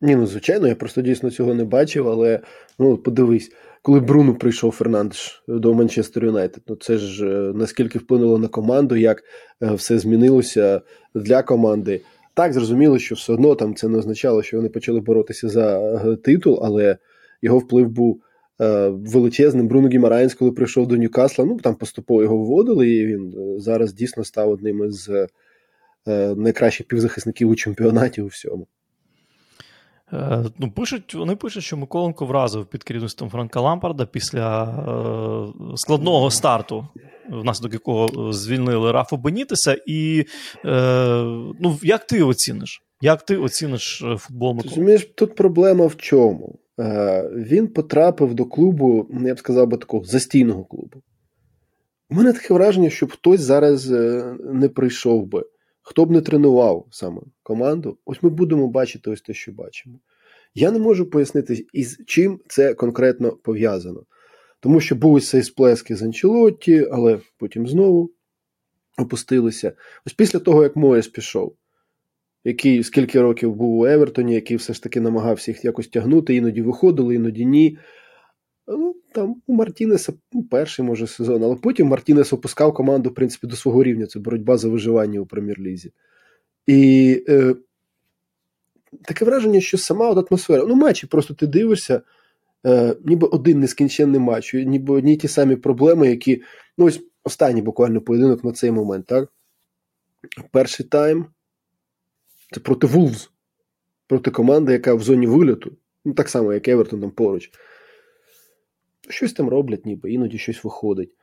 [0.01, 2.39] Ні, ну звичайно, я просто дійсно цього не бачив, але
[2.79, 3.51] ну подивись,
[3.81, 8.95] коли Бруно прийшов Фернандеш до Манчестер Юнайтед, ну це ж е, наскільки вплинуло на команду,
[8.95, 9.23] як
[9.63, 10.81] е, все змінилося
[11.15, 12.01] для команди.
[12.33, 16.15] Так, зрозуміло, що все одно там це не означало, що вони почали боротися за е,
[16.15, 16.97] титул, але
[17.41, 18.21] його вплив був
[18.89, 19.67] величезним.
[19.67, 24.23] Бруно Гімараєнс, коли прийшов до Ньюкасла, ну там поступово його вводили, і він зараз дійсно
[24.23, 25.09] став одним із
[26.35, 28.67] найкращих півзахисників у чемпіонаті у всьому.
[30.13, 36.31] Е, ну, пишуть, Вони пишуть, що Миколенко вразив під керівництвом Франка Лампарда після е, складного
[36.31, 36.87] старту,
[37.29, 39.77] внаслідок якого звільнили Рафа Бенітеса.
[39.87, 40.25] І
[40.65, 41.23] е,
[41.59, 42.83] ну, як ти оціниш?
[43.01, 44.69] Як ти оціниш е, футбол Миколенко?
[44.69, 46.59] Розумієш, Тут проблема в чому?
[46.79, 51.01] Е, Він потрапив до клубу, я б сказав би такого застійного клубу.
[52.09, 55.43] У мене таке враження, що хтось зараз е, не прийшов би.
[55.91, 59.99] Хто б не тренував саме команду, ось ми будемо бачити ось те, що бачимо.
[60.55, 64.05] Я не можу пояснити, із чим це конкретно пов'язано.
[64.59, 68.11] Тому що ось цей сплеск із Анчелотті, але потім знову
[68.97, 69.73] опустилися.
[70.05, 71.55] Ось після того, як Моєс пішов,
[72.43, 76.61] який скільки років був у Евертоні, який все ж таки намагався їх якось тягнути, іноді
[76.61, 77.77] виходили, іноді ні.
[78.67, 83.47] Ну, там у Мартінеса ну, перший може сезон, але потім Мартінес опускав команду, в принципі,
[83.47, 84.07] до свого рівня.
[84.07, 85.91] Це боротьба за виживання у прем'єр-лізі.
[86.67, 87.55] І е,
[89.05, 90.65] таке враження, що сама от атмосфера.
[90.67, 92.01] Ну, матчі просто ти дивишся,
[92.65, 96.41] е, ніби один нескінченний матч, ніби одні ті самі проблеми, які.
[96.77, 99.29] Ну, ось останній буквально поєдинок на цей момент, так?
[100.51, 101.25] Перший тайм
[102.53, 103.31] це проти Вулвз,
[104.07, 107.51] проти команди, яка в зоні виліту, ну так само, як Евертон там поруч
[109.09, 111.15] щось там роблять, ніби іноді щось виходить.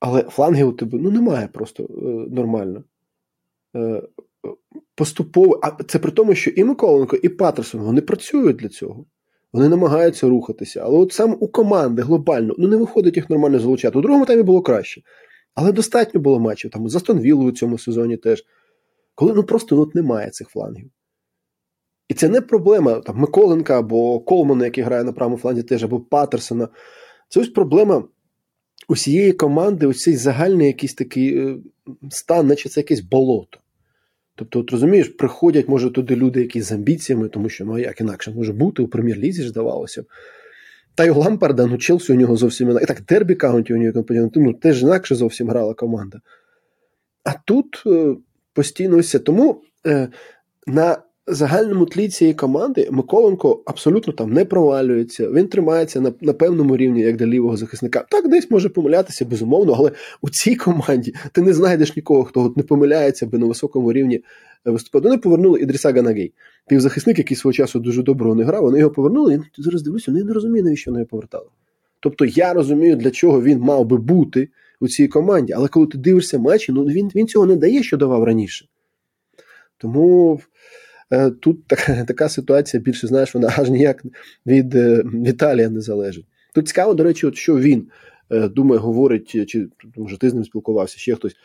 [0.00, 1.86] Але фланги у тебе ну, немає просто е,
[2.34, 2.84] нормально.
[3.76, 4.02] Е,
[4.94, 9.04] Поступово, а це при тому, що і Миколенко, і Патерсон вони працюють для цього.
[9.52, 10.80] Вони намагаються рухатися.
[10.84, 13.98] Але от саме у команди глобально ну не виходить їх нормально залучати.
[13.98, 15.02] У другому таймі було краще.
[15.54, 16.70] Але достатньо було матчів.
[16.70, 18.44] Там за Стонвілу у цьому сезоні теж.
[19.14, 20.90] Коли ну просто ну, от немає цих флангів.
[22.08, 26.00] І це не проблема там, Миколенка або Колмана, який грає на правому фланзі, теж, або
[26.00, 26.68] Патерсона.
[27.28, 28.04] Це ось проблема
[28.88, 31.56] усієї команди, ось цей загальний якийсь такий е,
[32.10, 33.58] стан, наче це якесь болото.
[34.34, 38.30] Тобто, от розумієш, приходять, може, туди люди якісь з амбіціями, тому що ну як інакше
[38.30, 40.04] може бути у прем'єр-лізі ж здавалося.
[40.94, 42.84] Та й у Лампарда, ну Челсі у нього зовсім інакше.
[42.84, 46.20] І так, Дербі Каунті у нього ну, теж інакше зовсім грала команда.
[47.24, 48.16] А тут е,
[48.52, 49.18] постійно ось це.
[49.18, 50.08] Тому е,
[50.66, 55.30] на загальному тлі цієї команди Миколенко абсолютно там не провалюється.
[55.30, 58.06] Він тримається на на певному рівні, як для лівого захисника.
[58.10, 59.90] Так, десь може помилятися, безумовно, але
[60.22, 64.16] у цій команді ти не знайдеш нікого, хто от не помиляється, би на високому рівні
[64.66, 65.08] е, виступати.
[65.08, 66.32] Вони повернули Ідріса Ганагей.
[66.68, 69.42] Півзахисник, який свого часу дуже добре не грав, вони його повернули.
[69.58, 71.46] І зараз дивлюся, вони не розумію, навіщо вони його повертали.
[72.00, 74.48] Тобто я розумію, для чого він мав би бути
[74.80, 77.96] у цій команді, але коли ти дивишся матчі, ну він він цього не дає, що
[77.96, 78.66] давав раніше.
[79.78, 80.40] Тому
[81.40, 84.04] тут така така ситуація більше знаєш, вона аж ніяк
[84.46, 86.26] від е, Віталія не залежить.
[86.54, 87.88] Тут цікаво, до речі, от що він
[88.30, 91.36] е, думає, говорить, чи може ти з ним спілкувався, ще хтось.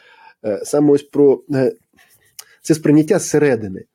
[0.63, 1.43] Саме ось про
[2.61, 3.85] це сприйняття зсередини.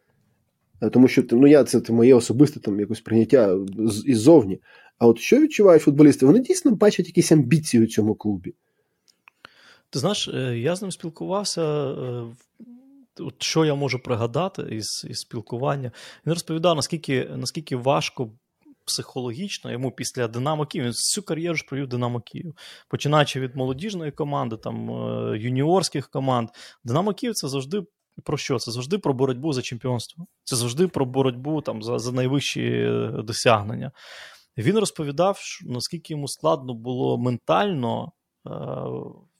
[0.92, 3.56] Тому що ну, я це моє особисте там якось прийняття
[4.06, 4.60] іззовні.
[4.98, 6.26] А от що відчувають футболісти?
[6.26, 8.54] Вони дійсно бачать якісь амбіції у цьому клубі.
[9.90, 11.94] Ти знаєш, я з ним спілкувався
[13.20, 15.92] от що я можу пригадати із із спілкування.
[16.26, 18.30] Він розповідав, наскільки наскільки важко
[18.88, 20.84] психологічно йому після Динамо Київ.
[20.84, 22.54] Він всю кар'єру ж провів Динамо Київ.
[22.88, 26.48] Починаючи від молодіжної команди, там е, юніорських команд.
[26.84, 27.82] Динамо Київ це завжди.
[28.24, 28.58] Про що?
[28.58, 30.26] Це завжди про боротьбу за чемпіонство.
[30.44, 33.92] Це завжди про боротьбу там, за за найвищі е, досягнення.
[34.58, 38.12] Він розповідав, наскільки йому складно було ментально
[38.46, 38.50] е,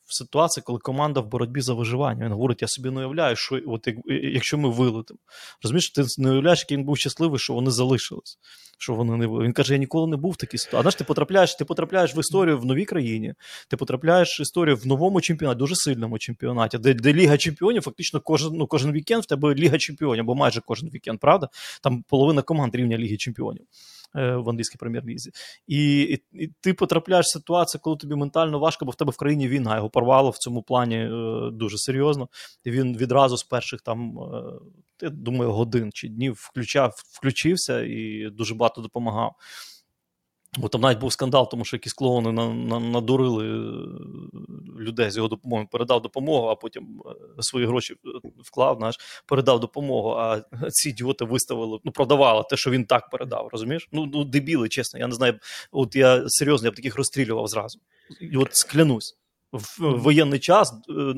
[0.09, 2.25] в ситуації, коли команда в боротьбі за виживання.
[2.25, 5.21] Він говорить: я собі не уявляю, що от якщо ми вилетимо.
[5.63, 8.39] Розумієш, ти не уявляєш, який він був щасливий, що вони залишились.
[8.79, 10.79] Що вони не Він каже: Я ніколи не був в такій ситуації.
[10.79, 13.35] А знаєш, ти потрапляєш, ти потрапляєш в історію в новій країні,
[13.69, 18.21] ти потрапляєш в історію в новому чемпіонаті, дуже сильному чемпіонаті, де де Ліга Чемпіонів, фактично
[18.21, 21.49] кожен ну, кожен вікенд в тебе Ліга Чемпіонів, або майже кожен вікенд, правда?
[21.83, 23.67] Там половина команд рівня Ліги Чемпіонів.
[24.17, 25.31] Е, в англійській прем'єр-лізі.
[25.67, 29.17] І, і і, ти потрапляєш в ситуацію, коли тобі ментально важко, бо в тебе в
[29.17, 29.77] країні війна.
[29.77, 31.11] Його порвало в цьому плані е,
[31.53, 32.29] дуже серйозно.
[32.65, 34.43] І він відразу з перших там, е,
[35.03, 39.35] я думаю, годин чи днів включав, включився і дуже багато допомагав.
[40.59, 43.87] Бо там навіть був скандал, тому що якісь клоуни на, на, надурили е,
[44.81, 47.03] людей з його допомогою, передав допомогу, а потім
[47.39, 47.97] е, свої гроші е,
[48.45, 50.11] вклав, знаєш, передав допомогу.
[50.11, 50.41] А
[50.71, 53.49] ці ідіоти виставили, ну продавали те, що він так передав.
[53.53, 53.89] Розумієш?
[53.93, 55.01] Ну ну дебіли, чесно.
[55.01, 55.39] Я не знаю.
[55.73, 57.79] От я серйозно я б таких розстрілював зразу.
[58.21, 59.15] І от склянусь.
[59.53, 60.75] В воєнний час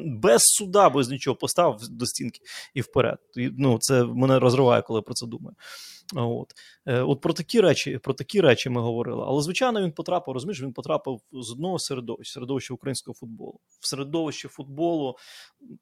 [0.07, 2.41] без суда, без нічого поставив до стінки
[2.75, 3.19] і вперед.
[3.37, 5.57] І, ну, Це мене розриває, коли я про це думаю.
[6.15, 6.53] От.
[6.87, 9.25] Е, от про такі речі про такі речі ми говорили.
[9.27, 14.49] Але, звичайно, він потрапив, розумієш, він потрапив з одного середовища, середовища українського футболу, в середовище
[14.49, 15.17] футболу,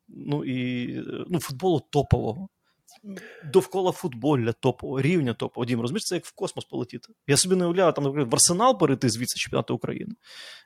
[0.08, 0.88] ну і
[1.28, 2.48] ну, футболу топового
[3.44, 5.64] довкола футболя топового, рівня топового.
[5.64, 7.12] Дім, розумієш, це як в космос полетіти.
[7.26, 10.14] Я собі не уявляю, там, наприклад, в Арсенал перейти звідси чемпіонату України.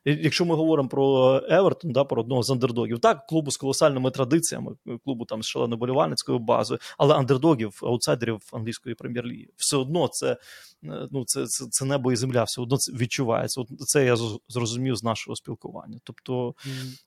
[0.05, 4.77] Якщо ми говоримо про Евертон, да, про одного з андердогів, так, клубу з колосальними традиціями,
[5.05, 9.49] клубу там з шаленою болівальницькою базою, але андердогів, аутсайдерів англійської прем'єр-ліги.
[9.57, 10.37] Все одно це
[10.83, 13.61] ну, це, це, це небо і земля, все одно це відчувається.
[13.61, 14.17] От Це я
[14.49, 15.99] зрозумів з нашого спілкування.
[16.05, 16.55] Тобто,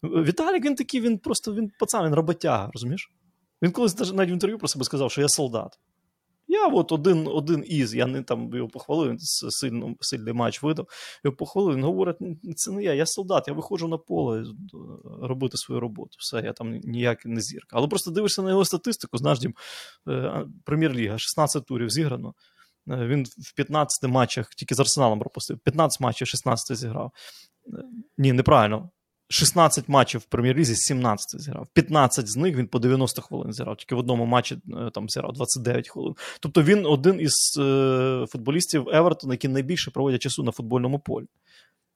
[0.03, 0.23] mm.
[0.23, 3.11] Віталік він такий, він просто він пацан, він роботяга, розумієш?
[3.65, 5.79] Він колись навіть в інтерв'ю про себе сказав, що я солдат.
[6.47, 10.87] Я от один один із, я не там його похвалив, він сильно, сильний матч видав.
[11.23, 12.17] Його похвалив, він говорить,
[12.55, 14.45] це не я, я солдат, я виходжу на поле е,
[15.21, 16.09] робити свою роботу.
[16.19, 17.77] Все, я там ніяк не зірка.
[17.77, 19.53] Але просто дивишся на його статистику, знаєш, Дім,
[20.09, 22.33] е, прем'єр-ліга, 16 турів зіграно.
[22.89, 27.11] Е, він в 15 матчах, тільки з Арсеналом пропустив, 15 матчів, 16 зіграв.
[28.17, 28.89] Ні, неправильно.
[29.29, 31.67] 16 матчів в прем'єр-лізі, 17 зіграв.
[31.73, 33.77] 15 з них він по 90 хвилин зіграв.
[33.77, 36.15] Тільки в одному матчі е, там зіграв 29 хвилин.
[36.39, 41.25] Тобто він один із е, футболістів Евертона, які найбільше проводять часу на футбольному полі.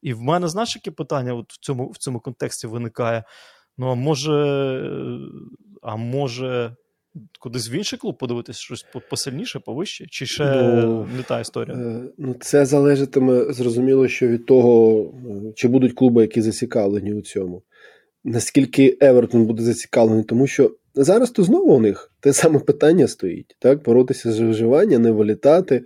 [0.01, 3.23] І в мене, знаєш, яке питання от в цьому в цьому контексті виникає.
[3.77, 5.19] Ну, а може, е,
[5.81, 6.75] а може,
[7.39, 10.05] кудись в інший клуб подивитися щось посильніше, повище?
[10.09, 11.77] Чи ще ну, не та історія?
[11.77, 17.21] Е, ну, Це залежатиме, зрозуміло, що від того, е, чи будуть клуби, які зацікавлені у
[17.21, 17.63] цьому.
[18.23, 23.55] Наскільки Евертон буде зацікавлений, тому що зараз то знову у них те саме питання стоїть:
[23.59, 23.83] так?
[23.83, 25.83] боротися з виживання, не вилітати.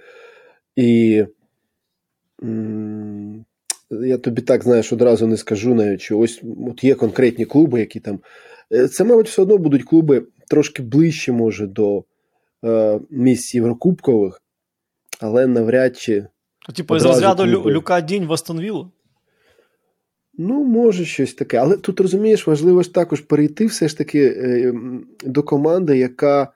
[0.75, 1.23] І
[2.43, 3.45] м-
[3.89, 7.99] я тобі так знаєш, одразу не скажу навіть, що ось от є конкретні клуби, які
[7.99, 8.19] там.
[8.73, 12.03] Е, це, мабуть, все одно будуть клуби трошки ближче, може, до
[12.65, 14.41] е, місць Єврокубкових,
[15.19, 16.27] але навряд чи.
[16.75, 18.91] Типу, з розряду Лю, Люка Дінь в Астонвілу?
[20.37, 21.57] Ну, може, щось таке.
[21.57, 24.73] Але тут розумієш, важливо ж також перейти все ж таки е,
[25.23, 26.53] до команди, яка,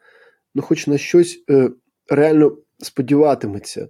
[0.55, 1.69] ну, хоч на щось е,
[2.09, 3.87] реально сподіватиметься.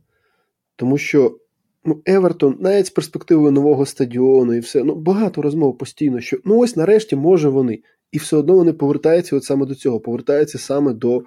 [0.75, 1.37] Тому що
[1.85, 6.59] ну, Евертон, навіть з перспективою нового стадіону і все, ну, багато розмов постійно, що ну
[6.59, 7.79] ось нарешті може вони.
[8.11, 11.23] І все одно вони повертаються от саме до цього, повертаються саме до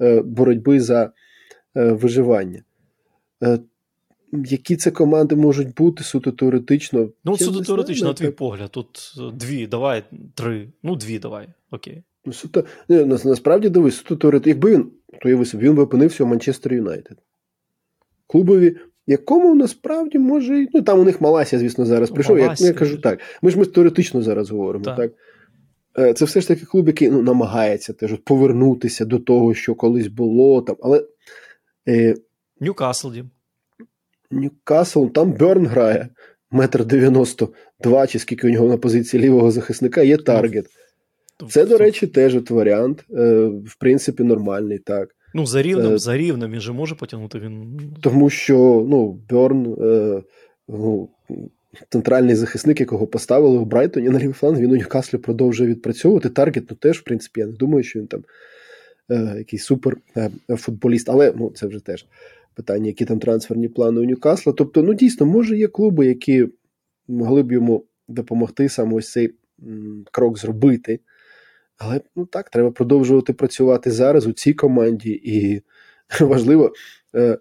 [0.00, 1.12] е, боротьби за
[1.76, 2.62] е, виживання.
[3.42, 3.58] Е,
[4.32, 7.08] які це команди можуть бути суто теоретично?
[7.24, 10.04] Ну, суто теоретично, на твій погляд, тут дві, давай,
[10.34, 10.68] три.
[10.82, 12.02] Ну, дві, давай, окей.
[12.24, 14.50] Ну, суто, не, Насправді дивись, суто теоретично.
[14.50, 14.90] Якби він,
[15.22, 17.18] то я він би опинився у Манчестер Юнайтед.
[18.26, 18.76] Клубові,
[19.06, 20.66] якому насправді може.
[20.74, 22.38] Ну, там у них Малася, звісно, зараз прийшов.
[22.38, 23.20] Я, я кажу так.
[23.42, 24.96] Ми ж ми теоретично зараз говоримо, так?
[24.96, 25.12] так?
[25.98, 30.06] Е, це все ж таки клуб, який ну, намагається теж повернутися до того, що колись
[30.06, 30.76] було там.
[30.82, 31.04] Але
[31.88, 32.14] е,
[32.60, 33.30] Ньюкасл, Дім.
[34.30, 36.08] Ньюкасл, там Берн грає.
[36.50, 37.48] Метр дев'яносто
[37.80, 40.66] два, чи скільки у нього на позиції лівого захисника є таргет.
[41.50, 43.04] Це, до речі, теж от варіант.
[43.10, 45.08] Е, в принципі, нормальний, так.
[45.34, 47.38] Ну, за рівнем, е, за рівнем, він же може потягнути.
[47.38, 47.78] він...
[48.00, 49.76] Тому що ну, Берн.
[49.80, 50.22] Е,
[50.68, 51.08] ну,
[51.88, 56.28] центральний захисник, якого поставили в Брайтоні на лівий фланг, він у Ньюкаслі продовжує відпрацьовувати.
[56.28, 58.24] Таргет, ну теж, в принципі, я не думаю, що він там
[59.10, 62.06] е, якийсь супер е, футболіст, але ну, це вже теж
[62.54, 64.52] питання, які там трансферні плани у Ньюкасла.
[64.52, 66.48] Тобто, ну дійсно, може, є клуби, які
[67.08, 71.00] могли б йому допомогти саме ось цей м, крок зробити.
[71.78, 75.62] Але ну так, треба продовжувати працювати зараз у цій команді, і
[76.24, 76.72] важливо.
[77.14, 77.38] Е,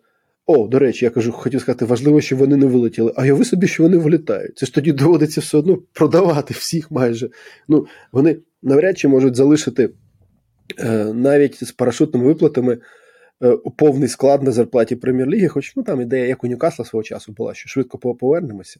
[0.49, 3.13] О, до речі, я кажу, хотів сказати, важливо, що вони не вилетіли.
[3.15, 4.57] А я ви собі, що вони вилітають.
[4.57, 7.29] Це ж тоді доводиться все одно продавати всіх майже.
[7.67, 9.89] Ну, Вони навряд чи можуть залишити
[10.79, 12.77] е, навіть з парашутними виплатами
[13.43, 17.31] е, повний склад на зарплаті прем'єр-ліги, хоч ну, там ідея, як у Ньюкасла свого часу
[17.31, 18.79] була, що швидко повернемося.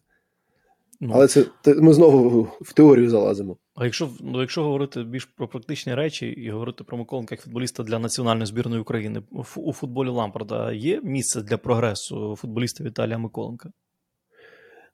[0.99, 3.57] Ну, Але це ми знову в теорію залазимо.
[3.75, 7.83] А якщо ну, якщо говорити більш про практичні речі і говорити про Миколенка як футболіста
[7.83, 9.23] для національної збірної України,
[9.55, 13.71] у футболі Лампарда є місце для прогресу футболіста Віталія Миколенка?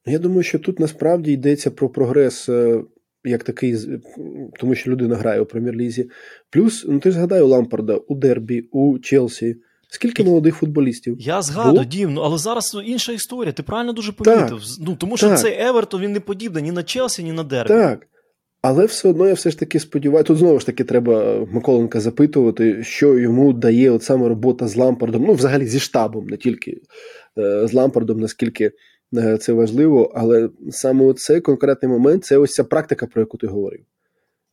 [0.06, 2.49] Я думаю, що тут насправді йдеться про прогрес.
[2.49, 2.84] Е,
[3.26, 3.78] як такий,
[4.60, 6.10] тому що людина грає у прем'єр-лізі.
[6.49, 9.56] Плюс, ну ти ж згадай у Лампарда у Дербі, у Челсі.
[9.94, 11.16] Скільки молодих футболістів?
[11.20, 13.54] Я згадую, Дім, ну але зараз інша історія.
[13.54, 14.60] Ти правильно дуже помітив.
[14.60, 15.39] Так, ну Тому що так.
[15.39, 17.68] цей Евертон він не подібний ні на Челсі, ні на Дербі.
[17.68, 18.08] Так.
[18.62, 22.84] Але все одно я все ж таки сподіваюся, тут знову ж таки треба Миколенка запитувати,
[22.84, 26.82] що йому дає от саме робота з Лампардом, ну, взагалі зі штабом, не тільки
[27.38, 28.72] е, з Лампардом, наскільки
[29.18, 33.48] е, це важливо, але саме цей конкретний момент це ось ця практика, про яку ти
[33.48, 33.82] говорив.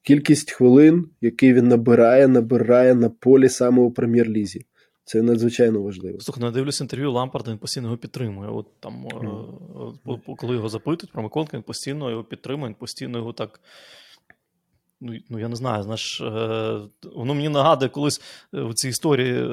[0.02, 4.64] Кількість хвилин, які він набирає, набирає на полі саме у прем'єр-лізі.
[5.10, 6.20] Це надзвичайно важливо.
[6.20, 8.50] Слухай, ну я дивлюсь інтерв'ю Лампарда, він постійно його підтримує.
[8.50, 10.36] От там, mm.
[10.36, 13.60] коли його запитують про Миколенка, він постійно його підтримує, він постійно його так.
[15.00, 16.78] Ну, ну я не знаю, знаєш, е,
[17.16, 18.20] воно мені нагадує, колись
[18.52, 19.48] в цій історії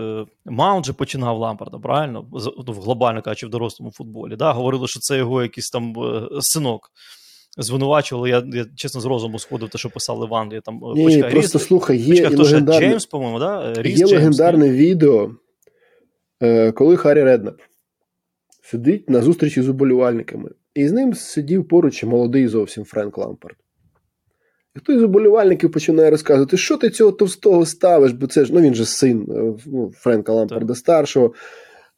[0.45, 2.25] Маунт же починав Лампарда, правильно?
[2.67, 4.35] Ну, глобально кажучи, в дорослому футболі.
[4.35, 4.51] Да?
[4.51, 5.95] Говорили, що це його якийсь там
[6.41, 6.91] синок.
[7.59, 10.61] Звинувачували, я я чесно з розуму сходив, те, що писали в Англії.
[10.65, 13.73] Там, Ні, почекай, Просто Ріс, слухай, є почекай, легендарне, Джеймс, по-моєму, да?
[13.73, 15.31] Ріс є Джеймс, легендарне відео,
[16.73, 17.61] коли Харі Реднап
[18.63, 23.55] сидить на зустрічі з уболівальниками, і з ним сидів поруч молодий зовсім Френк Лампард.
[24.77, 28.61] І хтось з уболівальників починає розказувати, що ти цього товстого ставиш, бо це ж ну
[28.61, 30.77] він же син е, ну, Френка Лампарда так.
[30.77, 31.33] старшого.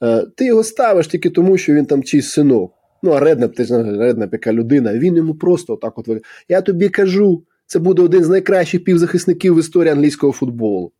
[0.03, 2.73] Е, ти його ставиш тільки тому, що він там чийсь синок.
[3.03, 6.07] Ну, а Реднап, ти ж Реднап, яка людина, він йому просто отак от
[6.49, 10.91] Я тобі кажу, це буде один з найкращих півзахисників в історії англійського футболу.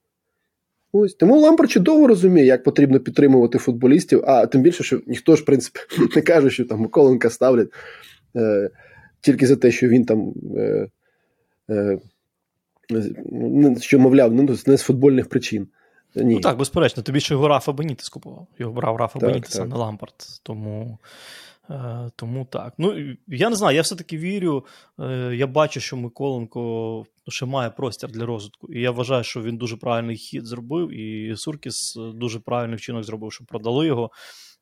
[0.92, 5.42] Ось тому Лампард чудово розуміє, як потрібно підтримувати футболістів, а тим більше, що ніхто ж
[5.42, 5.80] в принципі
[6.16, 7.70] не каже, що там Миколенка ставлять
[8.36, 8.70] е,
[9.22, 10.34] тільки за те, що він там.
[10.58, 10.88] Е,
[11.70, 12.00] е,
[13.80, 15.68] що, мовляв, ну, не з футбольних причин.
[16.16, 16.36] Ні.
[16.36, 18.48] Ну Так, безперечно, тобі ще його Рафа Бенітес купував.
[18.60, 20.14] Його брав Рафа Бенітеса, не Лампард.
[20.44, 20.98] Тому
[22.16, 22.74] тому так.
[22.78, 24.66] Ну, Я не знаю, я все-таки вірю.
[25.00, 28.74] Е, я бачу, що Миколенко ще має простір для розвитку.
[28.74, 33.34] І я вважаю, що він дуже правильний хід зробив, і Суркіс дуже правильний вчинок зробив,
[33.34, 34.12] що продали його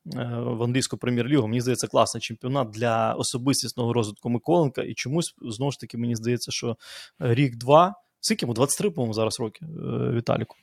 [0.06, 1.48] е, в англійську прем'єр-лігу.
[1.48, 4.82] Мені здається, класний чемпіонат для особистісного розвитку Миколенка.
[4.82, 6.76] І чомусь знову ж таки мені здається, що
[7.18, 7.94] рік-два.
[8.20, 8.54] Скільки йому?
[8.54, 9.66] 23, по-моєму, зараз роки
[10.14, 10.56] Віталіку.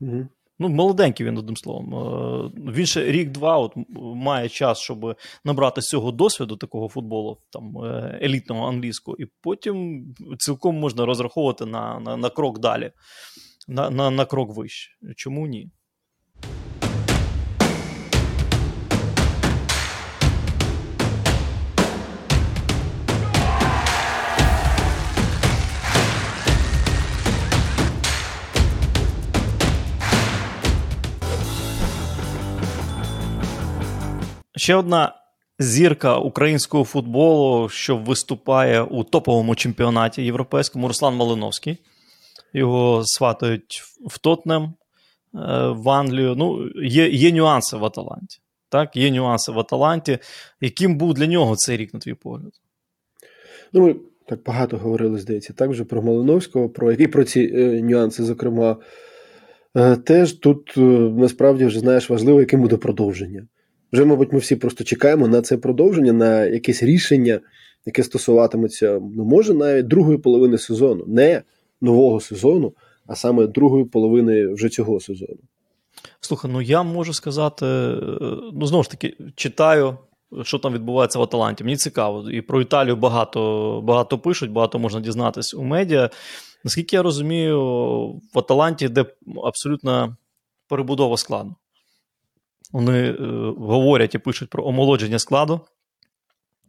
[0.00, 0.28] Угу.
[0.58, 1.94] Ну, молоденький він, одним словом.
[1.94, 3.72] Е, він ще рік-два от
[4.14, 10.06] має час, щоб набрати з цього досвіду такого футболу, там е, елітного англійського, і потім
[10.38, 12.92] цілком можна розраховувати на на, на крок далі,
[13.68, 14.90] на, на, на крок вище.
[15.16, 15.70] Чому ні?
[34.62, 35.14] Ще одна
[35.58, 41.78] зірка українського футболу, що виступає у топовому чемпіонаті європейському, Руслан Малиновський.
[42.52, 44.72] Його сватають в Тотнем, е,
[45.68, 46.34] в Англію.
[46.36, 48.38] Ну, Є є нюанси в Аталанті.
[48.68, 50.18] Так, Є нюанси в Аталанті.
[50.60, 52.52] Яким був для нього цей рік, на твій погляд?
[53.72, 53.96] Ну, ми
[54.26, 58.76] так багато говорили, здається, так вже про Малиновського, про і про ці е, нюанси, зокрема.
[59.76, 60.80] Е, теж тут е,
[61.16, 63.46] насправді вже знаєш важливо, яким буде продовження.
[63.92, 67.40] Вже, мабуть, ми всі просто чекаємо на це продовження, на якесь рішення,
[67.86, 71.42] яке стосуватиметься, ну, може, навіть другої половини сезону, не
[71.80, 72.72] нового сезону,
[73.06, 75.38] а саме другої половини вже цього сезону.
[76.20, 77.96] Слухай, ну я можу сказати, е,
[78.52, 79.98] ну знову ж таки, читаю,
[80.42, 81.64] що там відбувається в Аталанті.
[81.64, 86.10] Мені цікаво, і про Італію багато багато пишуть, багато можна дізнатися у медіа.
[86.64, 87.60] Наскільки я розумію,
[88.34, 89.04] в Аталанті йде
[89.44, 90.16] абсолютно
[90.68, 91.54] перебудова складу.
[92.72, 93.16] Вони е,
[93.58, 95.60] говорять і пишуть про омолодження складу.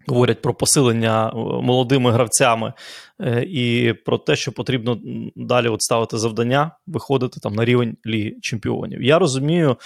[0.08, 2.74] Говорять про посилення е, молодими гравцями
[3.22, 5.00] е, і про те, що потрібно
[5.36, 9.04] далі от ставити завдання, виходити там на рівень Ліги Чемпіонів.
[9.04, 9.78] Я розумію,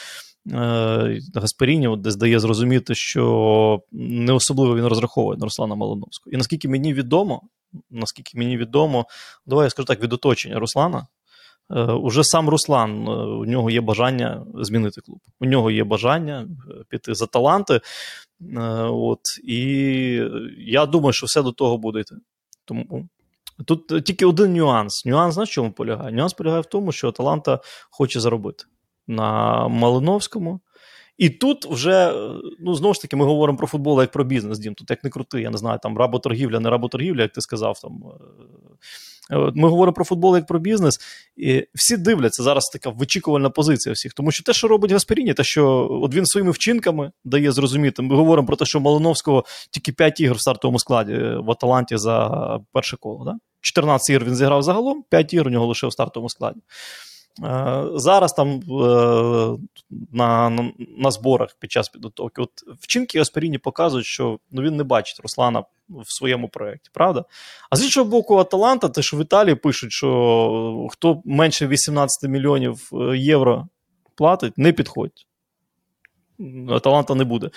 [1.36, 6.34] Гасперіні десь дає зрозуміти, що не особливо він розраховує на Руслана Малиновського.
[6.34, 7.42] І наскільки мені відомо,
[7.90, 9.06] наскільки мені відомо,
[9.46, 11.08] давай я скажу так, від оточення Руслана
[12.02, 15.20] уже сам Руслан, у нього є бажання змінити клуб.
[15.40, 16.48] У нього є бажання
[16.90, 17.82] піти за таланти.
[18.90, 19.60] От, І
[20.58, 22.16] я думаю, що все до того буде йти.
[22.66, 23.10] Тому
[23.66, 25.06] тут тільки один нюанс.
[25.06, 26.16] Нюанс на чому полягає?
[26.16, 27.60] Нюанс полягає в тому, що Аталанта
[27.92, 28.66] хоче заробити
[29.08, 30.60] на Малиновському.
[31.18, 32.14] І тут вже,
[32.60, 34.74] ну знову ж таки, ми говоримо про футбол як про бізнес, дім.
[34.74, 37.80] Тут як не крути, я не знаю, там работоргівля, не работоргівля, як ти сказав.
[37.80, 38.04] там.
[39.32, 41.00] Е, е, ми говоримо про футбол як про бізнес,
[41.38, 44.14] і всі дивляться зараз така вичікувальна позиція всіх.
[44.14, 48.02] Тому що те, що робить Гасперіні, те, що от він своїми вчинками дає зрозуміти.
[48.02, 52.60] Ми говоримо про те, що Малиновського тільки 5 ігор в стартовому складі в Аталанті за
[52.74, 53.26] перше коло.
[53.26, 53.36] Да?
[53.62, 56.60] 14 ігор він зіграв загалом, 5 ігор у нього лише в стартовому складі.
[57.44, 59.58] Е, зараз там е,
[60.12, 60.50] на
[60.98, 65.64] на, зборах під час підготовки от вчинки Аспіріні показують, що ну, він не бачить Руслана
[65.90, 67.26] в своєму проєкті, правда?
[67.70, 72.90] А з іншого боку, Аталанта, те, що в Італії пишуть, що хто менше 18 мільйонів
[72.94, 73.68] е, євро
[74.16, 75.26] платить, не підходь.
[76.70, 77.50] Аталанта не буде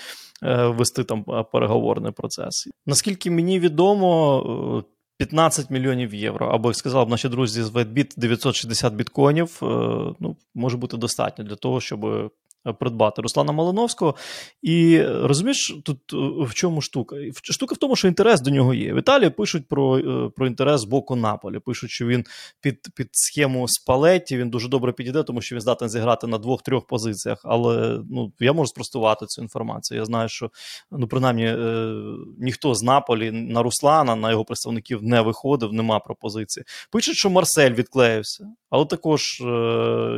[0.67, 2.67] вести там переговорний процес.
[2.85, 4.83] Наскільки мені відомо,
[5.21, 6.47] 15 мільйонів євро.
[6.47, 9.59] Або, як б наші друзі з Ведбіт 960 біткоїнів.
[9.63, 9.65] Е,
[10.19, 12.31] ну, може бути достатньо для того, щоб
[12.79, 14.15] придбати Руслана Малиновського.
[14.61, 17.15] І розумієш, тут е, в чому штука?
[17.43, 18.93] Штука в тому, що інтерес до нього є.
[18.93, 21.59] В Італії пишуть про е, про інтерес з боку Наполі.
[21.59, 22.25] Пишуть, що він
[22.61, 26.87] під під схему Спалетті він дуже добре підійде, тому що він здатен зіграти на двох-трьох
[26.87, 27.41] позиціях.
[27.43, 29.99] Але ну, я можу спростувати цю інформацію.
[29.99, 30.51] Я знаю, що
[30.91, 31.93] ну, принаймні е,
[32.39, 36.63] ніхто з Наполі на Руслана, на його представників не виходив, нема пропозиції.
[36.91, 38.47] Пишуть, що Марсель відклеївся.
[38.69, 39.45] Але також е,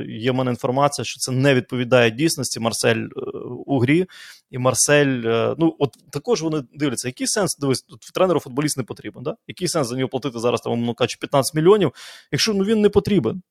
[0.07, 2.59] є в мене інформація, що це не відповідає дійсності.
[2.59, 3.21] Марсель е,
[3.65, 4.05] у грі,
[4.51, 5.21] і Марсель.
[5.25, 9.23] Е, ну от також вони дивляться, який сенс дивись, тут тренеру футболіст не потрібен.
[9.23, 9.35] Да?
[9.47, 11.91] Який сенс за нього платити зараз там, умовно кажучи, 15 мільйонів,
[12.31, 13.41] якщо ну, він не потрібен.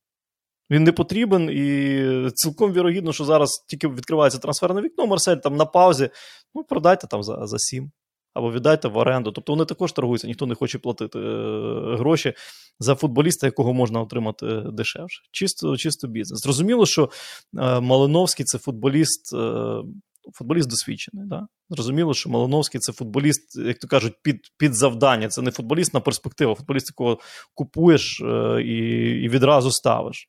[0.71, 5.07] Він не потрібен, і цілком вірогідно, що зараз тільки відкривається трансферне вікно.
[5.07, 6.11] Марсель там на паузі.
[6.55, 7.91] Ну, продайте там за за 7
[8.35, 9.33] або віддайте в оренду.
[9.33, 12.33] Тобто вони також торгуються, ніхто не хоче платити е, гроші
[12.79, 15.23] за футболіста, якого можна отримати дешевше.
[15.31, 16.41] Чисто чисто бізнес.
[16.41, 17.11] Зрозуміло, що
[17.59, 19.35] е, Малиновський це футболіст.
[19.35, 19.83] Е,
[20.35, 21.27] футболіст досвідчений.
[21.27, 21.47] Да?
[21.71, 25.29] Зрозуміло, що Малиновський це футболіст, як то кажуть, під під завдання.
[25.29, 27.19] Це не футболіст на перспективу, футболіст, якого
[27.55, 28.21] купуєш
[28.65, 28.77] і
[29.25, 30.29] і відразу ставиш.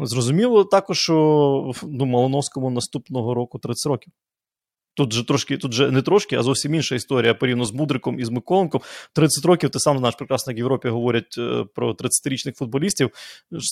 [0.00, 4.12] Зрозуміло також, що ну, Малиновському наступного року 30 років.
[4.94, 8.24] Тут же трошки, тут же не трошки, а зовсім інша історія порівняно з Мудриком і
[8.24, 8.80] з Миколенком.
[9.12, 13.10] 30 років ти сам знаєш прекрасно, як в Європі говорять е, про 30-річних футболістів.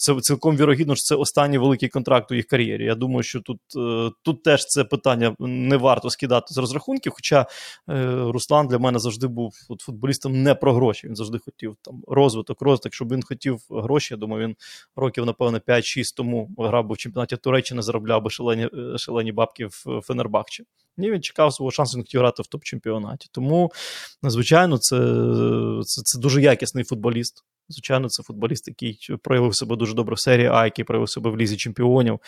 [0.02, 2.84] Це цілком вірогідно, що це останній великий контракт у їх кар'єрі.
[2.84, 7.12] Я думаю, що тут е, тут теж це питання не варто скидати з розрахунків.
[7.14, 7.46] Хоча
[7.90, 11.06] е, Руслан для мене завжди був футболістом не про гроші.
[11.06, 12.94] Він завжди хотів там розвиток, розвиток.
[12.94, 14.56] Щоб він хотів гроші, я думаю, він
[14.96, 20.00] років, напевно, 5-6 тому грав би в чемпіонаті Туреччини, заробляв би шалені шалені бабки в
[20.02, 20.64] Фенербахчі.
[20.96, 23.28] Ні, він чекав свого шансу хотів грати в топ-чемпіонаті.
[23.32, 23.72] Тому,
[24.22, 24.96] звичайно, це,
[25.82, 27.44] це, це дуже якісний футболіст.
[27.68, 31.36] Звичайно, це футболіст, який проявив себе дуже добре в серії А, який проявив себе в
[31.36, 32.20] лізі чемпіонів.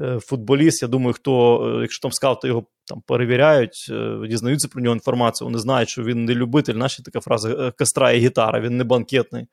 [0.00, 4.82] Е, футболіст, я думаю, хто, е, якщо там скаути його там перевіряють, е, дізнаються про
[4.82, 6.74] нього інформацію, вони знають, що він не любитель.
[6.74, 9.46] Наші така фраза кастра і гітара, він не банкетний,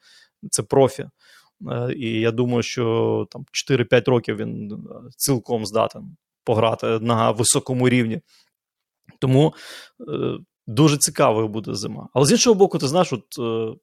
[0.50, 1.06] це профі.
[1.96, 4.78] І я думаю, що там 4-5 років він
[5.18, 8.22] цілком здатен пограти на високому рівні.
[9.20, 9.54] Тому
[10.00, 10.38] е,
[10.68, 12.10] дуже цікавою буде зима.
[12.14, 13.78] Але з іншого боку, ти знаєш, от, е,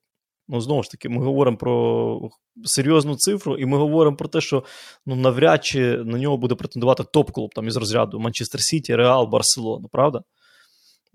[0.48, 2.30] ну, знову ж таки, ми говоримо про
[2.64, 4.64] серйозну цифру, і ми говоримо про те, що
[5.06, 9.88] ну, навряд чи на нього буде претендувати топ-клуб там із розряду Манчестер Сіті, Реал, Барселона,
[9.92, 10.22] правда?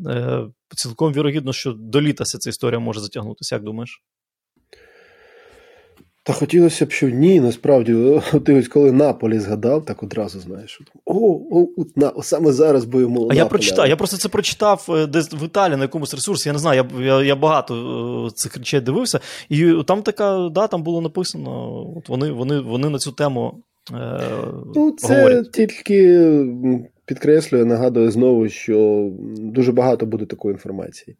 [0.08, 3.55] Е, Цілком вірогідно, що до літа ця історія може затягнутися.
[3.55, 4.03] Як думаєш?
[6.28, 10.82] Та хотілося б, що ні, насправді, ти ось коли Наполі згадав, так одразу знаєш.
[11.05, 13.19] О, о, на, саме зараз йому.
[13.19, 13.38] А Наполі.
[13.38, 16.49] я прочитав, я просто це прочитав е, десь в Італії на якомусь ресурсі.
[16.49, 17.75] Я не знаю, я я, я багато
[18.28, 19.19] е, цих речей дивився,
[19.49, 23.63] і там така, да, там було написано, от вони вони, вони на цю тему.
[23.93, 24.21] Е,
[24.75, 25.51] Ну, це говорять.
[25.51, 26.30] тільки
[27.05, 31.17] підкреслює, нагадує знову, що дуже багато буде такої інформації.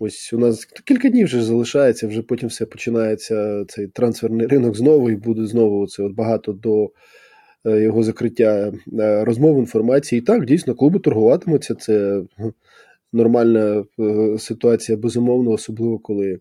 [0.00, 5.10] Ось у нас кілька днів вже залишається, вже потім все починається цей трансферний ринок знову,
[5.10, 6.90] і буде знову це от багато до
[7.66, 10.18] е, його закриття е, розмов інформації.
[10.18, 11.74] І так, дійсно, клуби торгуватимуться.
[11.74, 12.22] Це
[13.12, 16.40] нормальна е, ситуація, безумовно, особливо коли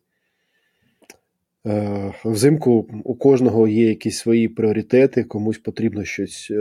[2.26, 6.51] взимку у кожного є якісь свої пріоритети, комусь потрібно щось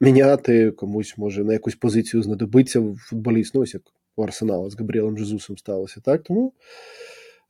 [0.00, 3.54] міняти, комусь може на якусь позицію знадобиться футболіст.
[3.54, 3.82] Ну, ось як
[4.16, 6.00] у Арсенала з Габріелем Жезусом сталося.
[6.04, 6.22] так?
[6.22, 6.52] Тому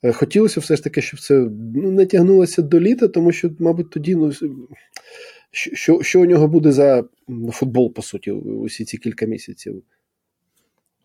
[0.03, 1.35] е, хотілося все ж таки, щоб це
[1.75, 4.33] ну, не тягнулося до літа, тому що, мабуть, тоді ну,
[5.51, 7.05] що що у нього буде за
[7.53, 9.83] футбол, по суті, усі ці кілька місяців?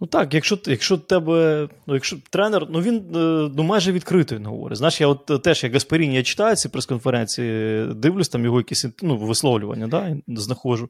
[0.01, 4.45] Ну так, якщо якщо тебе, ну якщо тренер, ну він е, ну майже відкрито він
[4.45, 4.78] говорить.
[4.78, 8.86] Знаєш, я от е, теж як Гаспаріні, я читаю ці прес-конференції, дивлюсь там його якісь
[9.01, 10.89] ну, висловлювання, да, знаходжу.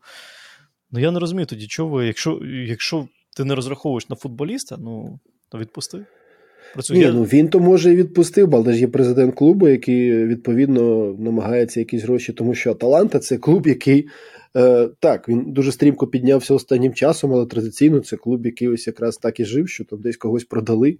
[0.92, 5.20] Ну я не розумію тоді, чого ви, якщо якщо ти не розраховуєш на футболіста, ну
[5.50, 6.06] то відпусти.
[6.90, 11.80] Ні, ну він то може і відпустив, але ж є президент клубу, який відповідно намагається
[11.80, 14.08] якісь гроші, тому що Аталанта це клуб, який
[14.56, 19.18] е, так, він дуже стрімко піднявся останнім часом, але традиційно це клуб, який ось якраз
[19.18, 20.98] так і жив, що там десь когось продали,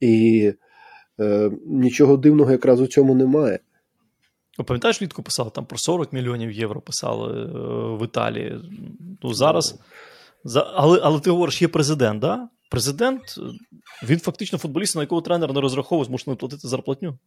[0.00, 0.52] і
[1.20, 3.58] е, нічого дивного якраз у цьому немає.
[4.66, 7.46] Пам'ятаєш, влітку писали там про 40 мільйонів євро писали е,
[7.96, 8.58] в Італії.
[9.22, 9.78] Ну зараз.
[10.44, 12.48] За, Але але ти говориш, є президент, да?
[12.70, 13.20] Президент,
[14.02, 17.18] він фактично футболіст, на якого тренер не розраховує, змушений платити зарплатню.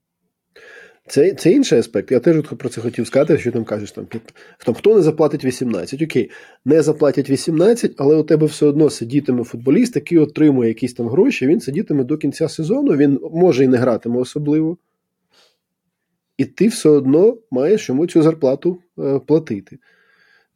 [1.07, 2.11] Це це інший аспект.
[2.11, 4.07] Я теж про це хотів сказати, що там кажеш, там,
[4.65, 6.01] там хто не заплатить 18.
[6.01, 6.31] Окей,
[6.65, 11.47] не заплатять 18, але у тебе все одно сидітиме футболіст, який отримує якісь там гроші,
[11.47, 14.77] він сидітиме до кінця сезону, він може і не гратиме особливо.
[16.37, 19.77] І ти все одно маєш йому цю зарплату е, платити.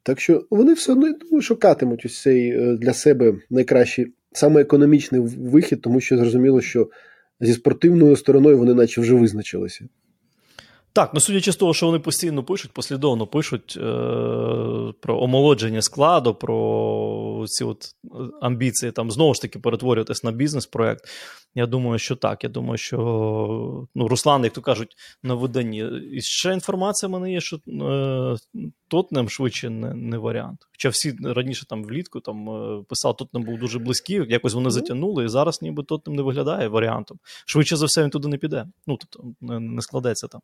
[0.04, 5.22] Так що вони все одно думаю, шукатимуть ось цей е, для себе найкращий, саме економічний
[5.22, 6.90] вихід, тому що зрозуміло, що
[7.40, 9.86] зі спортивною стороною вони наче вже визначилися.
[10.94, 13.82] Так, ну судячи з того, що вони постійно пишуть, послідовно пишуть е,
[15.00, 18.08] про омолодження складу, про ці от е,
[18.42, 21.04] амбіції там знову ж таки перетворюватись на бізнес-проект.
[21.56, 22.44] Я думаю, що так.
[22.44, 25.86] Я думаю, що ну, Руслан, як то кажуть, на виданні.
[26.12, 28.36] І ще інформація в мене є, що е,
[28.88, 30.68] Тотнем швидше не не варіант.
[30.72, 35.26] Хоча всі раніше там влітку там е, писав, Тотнем був дуже близький, якось вони затягнули,
[35.26, 37.20] і зараз ніби Тотнем не виглядає варіантом.
[37.46, 38.66] Швидше за все, він туди не піде.
[38.88, 40.42] Ну, тобто не, не складеться там.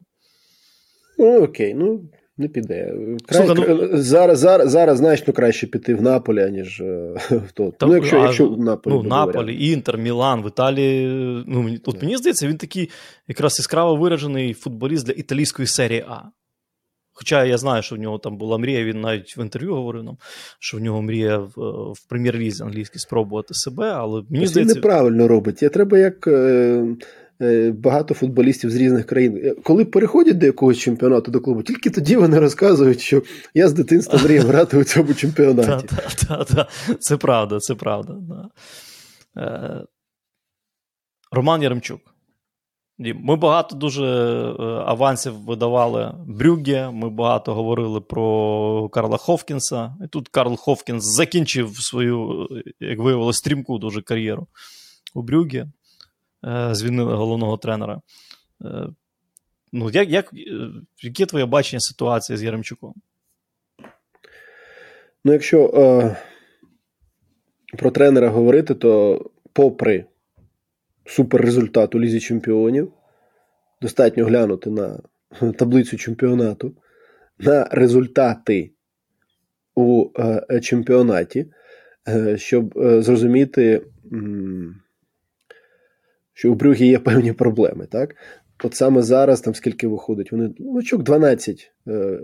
[1.18, 2.94] Ну, окей, ну не піде.
[3.26, 3.90] Край, Слуха, ну...
[3.94, 7.78] Зараз зараз, зараз значно краще піти в Наполі, аніж е, в тот.
[7.78, 8.94] Та, ну, якщо, а, якщо в Наполі.
[8.94, 11.08] Ну, Наполі, Інтер, Мілан, в Італії.
[11.48, 12.90] Ну, От мені здається, він такий
[13.28, 16.22] якраз яскраво виражений футболіст для італійської серії А.
[17.18, 20.18] Хоча я знаю, що в нього там була мрія, він навіть в інтерв'ю говорив нам,
[20.60, 21.52] що в нього мрія в,
[21.92, 24.74] в прем'єр-лізі англійській спробувати себе, але мені здається...
[24.74, 25.62] Він неправильно робить.
[25.62, 26.28] Я треба як.
[27.42, 27.72] Е...
[27.72, 29.42] Багато футболістів з різних країн.
[29.44, 33.24] Е, коли переходять до якогось чемпіонату до клубу, тільки тоді вони розказують, що
[33.54, 35.88] я з дитинства мріяв грати у цьому чемпіонаті.
[37.00, 38.18] Це правда, це правда.
[39.38, 39.84] Е,
[41.32, 42.02] Роман Яремчук.
[42.98, 44.06] Ми багато дуже
[44.86, 49.96] авансів видавали Брюгге, ми багато говорили про Карла Ховкінса.
[50.06, 52.48] І тут Карл Ховкінс закінчив свою,
[52.80, 54.48] як виявилось, стрімку дуже кар'єру
[55.14, 55.68] у Брюгге.
[56.46, 58.02] Е, звільнили головного тренера.
[58.66, 58.88] Е,
[59.72, 60.70] ну, як, як, е,
[61.02, 62.94] Яке твоє бачення ситуації з Яремчуком?
[65.24, 66.18] Ну, якщо е,
[67.78, 69.22] про тренера говорити, то
[69.54, 70.06] попри
[71.06, 72.92] суперрезультат у Лізі Чемпіонів,
[73.82, 75.00] достатньо глянути на
[75.58, 76.76] таблицю чемпіонату,
[77.40, 78.72] на результати
[79.76, 81.48] у е, чемпіонаті,
[82.08, 83.82] е, щоб е, зрозуміти.
[84.14, 84.82] М-
[86.36, 87.88] що у Брюгі є певні проблеми.
[87.92, 88.16] так?
[88.64, 92.20] От саме зараз, там скільки виходить, вони ну, очок 12 е,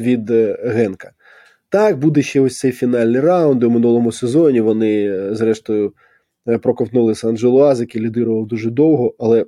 [0.00, 1.12] від е, Генка.
[1.68, 3.64] Так, буде ще ось цей фінальний раунд.
[3.64, 5.92] У минулому сезоні вони, е, зрештою,
[6.48, 9.46] е, проковтнули Сан-Джело Аз, який лідирував дуже довго, але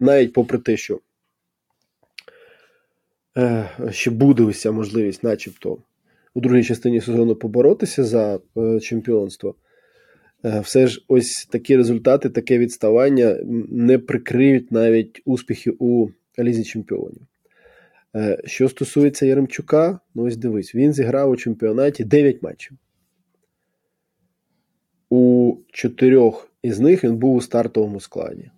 [0.00, 1.00] навіть попри те, що
[3.38, 5.78] е, ще буде ось ця можливість, начебто,
[6.34, 9.54] у другій частині сезону поборотися за е, чемпіонство.
[10.44, 16.08] Е, все ж ось такі результати, таке відставання не прикриють навіть успіхи у
[16.38, 17.22] Лізі Чемпіонів.
[18.16, 22.76] Е, що стосується Яремчука, ну ось дивись, він зіграв у чемпіонаті 9 матчів.
[25.10, 28.50] У чотирьох із них він був у стартовому складі.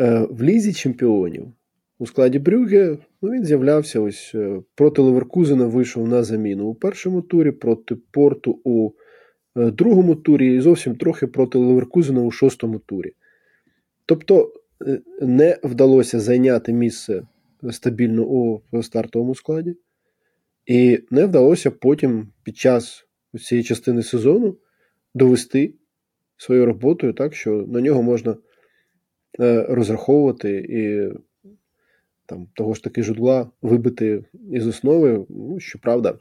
[0.00, 1.52] Е, в Лізі Чемпіонів
[1.98, 4.34] у складі Брюге ну, він з'являвся ось
[4.74, 8.90] проти Леверкузена вийшов на заміну у першому турі, проти Порту у
[9.56, 13.12] другому турі і зовсім трохи проти Леверкузена у шостому турі.
[14.06, 14.52] Тобто
[14.86, 17.22] е, не вдалося зайняти місце
[17.70, 19.76] стабільно у стартовому складі,
[20.66, 23.06] і не вдалося потім під час
[23.40, 24.56] цієї частини сезону
[25.14, 25.74] довести
[26.36, 28.36] свою роботою так, що на нього можна
[29.40, 31.12] е, розраховувати і
[32.26, 35.26] там, того ж таки жудла вибити із основи.
[35.28, 36.18] Ну, Щоправда,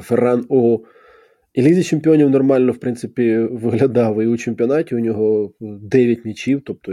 [0.00, 0.78] Ферран у
[1.58, 4.22] і Лізі чемпіонів нормально, в принципі, виглядав.
[4.22, 6.62] І у чемпіонаті у нього 9 м'ячів.
[6.64, 6.92] Тобто,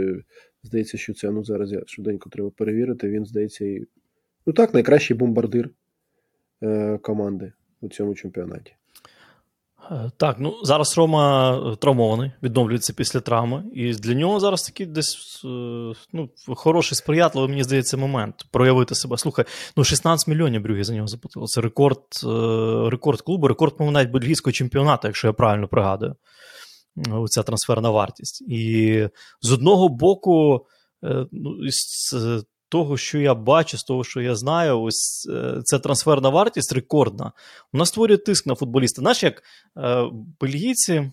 [0.62, 3.08] здається, що це ну зараз я швиденько треба перевірити.
[3.08, 3.84] Він, здається, і
[4.46, 5.70] Ну так, найкращий бомбардир
[6.62, 8.72] е, команди у цьому чемпіонаті.
[9.90, 13.64] Е, так, ну зараз Рома е, травмований, відновлюється після травми.
[13.74, 15.48] І для нього зараз такий десь е,
[16.12, 19.18] ну, хороший, сприятливий, мені здається, момент проявити себе.
[19.18, 19.44] Слухай,
[19.76, 21.46] ну 16 мільйонів брюги за нього заплатили.
[21.46, 22.02] Це рекорд
[22.92, 26.14] рекорд клубу, рекорд, по навіть бельгійського чемпіонату, якщо я правильно пригадую.
[27.28, 28.44] Ця трансферна вартість.
[28.48, 29.08] І
[29.40, 30.66] з одного боку,
[31.32, 31.56] ну,
[32.68, 37.32] того, що я бачу, з того, що я знаю, ось е, ця трансферна вартість рекордна.
[37.72, 39.02] Вона створює тиск на футболіста.
[39.02, 39.42] Знаєш, як
[39.76, 40.10] е,
[40.40, 41.10] бельгійці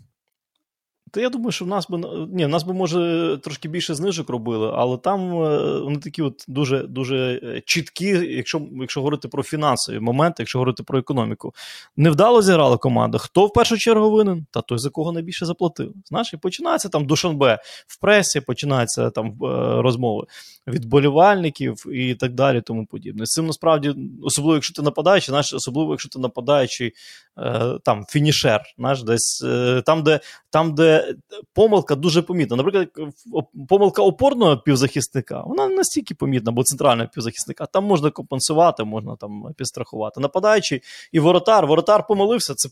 [1.13, 1.97] та я думаю, що в нас би
[2.31, 6.45] ні, в нас би, може, трошки більше знижок робили, але там е, вони такі от
[6.47, 11.53] дуже дуже е, чіткі, якщо якщо говорити про фінансові моменти, якщо говорити про економіку.
[11.97, 13.17] Невдало зіграла команда.
[13.17, 14.45] Хто в першу чергу винен?
[14.51, 15.93] Та той, за кого найбільше заплатили.
[16.05, 19.35] Знаєш, і починається там Душанбе в пресі, починаються там е,
[19.81, 20.25] розмови
[20.67, 23.25] від болівальників і так далі, тому подібне.
[23.25, 26.93] З цим насправді, особливо, якщо ти нападаючий, знаєш, особливо, якщо ти нападаючий
[27.83, 29.45] там фінішер, знаєш, десь
[29.85, 31.02] там, де там, де
[31.53, 32.57] помилка дуже помітна.
[32.57, 32.87] Наприклад,
[33.69, 37.65] помилка опорного півзахисника, вона не настільки помітна, бо центрального півзахисника.
[37.65, 40.21] Там можна компенсувати, можна там підстрахувати.
[40.21, 40.81] Нападаючий
[41.11, 41.67] і воротар.
[41.67, 42.69] Воротар помилився, це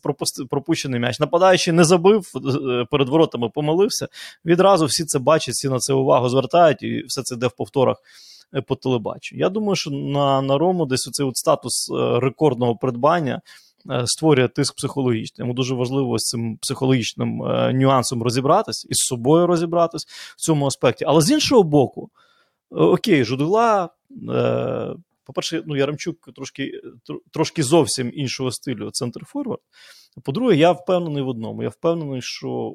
[0.50, 1.20] пропущений м'яч.
[1.20, 4.08] Нападаючий не забив е, перед воротами, помилився.
[4.44, 7.96] Відразу всі це бачать, всі на це увагу звертають, і все це йде в повторах.
[8.54, 9.40] Е, по телебаченню.
[9.40, 13.71] Я думаю, що на на Рому десь оцей от статус е, рекордного придбання Е,
[14.04, 15.44] створює тиск психологічний.
[15.44, 20.66] Йому дуже важливо з цим психологічним е, нюансом розібратись і з собою розібратись в цьому
[20.66, 21.04] аспекті.
[21.04, 22.10] Але з іншого боку,
[22.72, 23.90] е, окей, Жудила.
[25.24, 26.80] По-перше, ну, Яремчук трошки
[27.32, 29.60] трошки зовсім іншого стилю центр форвард.
[30.24, 31.62] По-друге, я впевнений в одному.
[31.62, 32.72] Я впевнений, що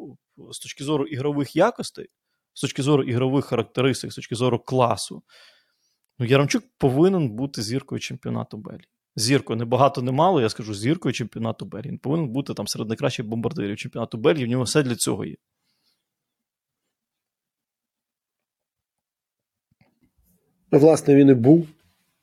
[0.52, 2.08] з точки зору ігрових якостей,
[2.54, 5.24] з точки зору ігрових характеристик, з точки зору класу,
[6.20, 8.88] ну, Яремчук повинен бути зіркою чемпіонату Белії
[9.18, 9.60] зіркою.
[9.60, 11.92] Небагато не мало, я скажу, зіркою чемпіонату Бельгії.
[11.92, 14.46] Він повинен бути там серед найкращих бомбардирів чемпіонату Бельгії.
[14.46, 15.36] В нього все для цього є.
[20.72, 21.68] Власне, він і був.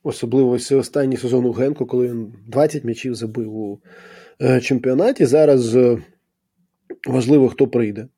[0.03, 3.81] Особливо ось останній сезон у Генку, коли він 20 м'ячів забив у
[4.43, 5.27] е, чемпіонаті.
[5.27, 6.03] Зараз е,
[7.09, 8.09] важливо, хто прийде.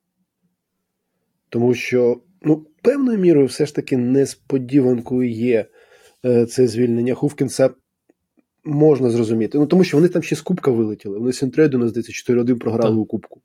[1.48, 5.66] Тому що, ну, певною мірою, все ж таки несподіванкою є
[6.24, 7.70] е, це звільнення Хувкінса
[8.66, 9.58] можна зрозуміти.
[9.58, 11.18] Ну тому що вони там ще з Кубка вилетіли.
[11.18, 12.98] Вони Сентрейду, здається, 4-1 програли так.
[12.98, 13.40] у Кубку.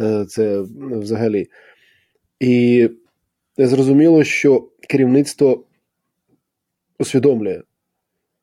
[0.00, 1.46] Е, це взагалі.
[2.40, 2.88] І
[3.58, 5.64] зрозуміло, що керівництво
[6.98, 7.62] усвідомлює.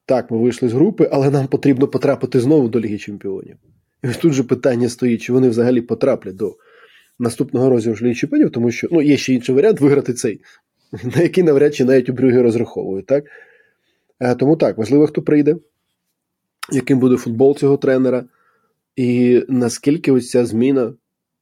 [0.05, 3.55] Так, ми вийшли з групи, але нам потрібно потрапити знову до Ліги Чемпіонів.
[4.03, 6.55] І ось тут же питання стоїть, чи вони взагалі потраплять до
[7.19, 10.41] наступного розіграшу Ліги Чемпіонів, тому що ну, є ще інший варіант виграти цей,
[11.15, 13.05] на який навряд чи навіть у Брюги розраховують.
[13.05, 13.25] Так?
[14.19, 15.55] Е, тому так, важливо, хто прийде
[16.71, 18.25] яким буде футбол цього тренера,
[18.95, 20.93] і наскільки ось ця зміна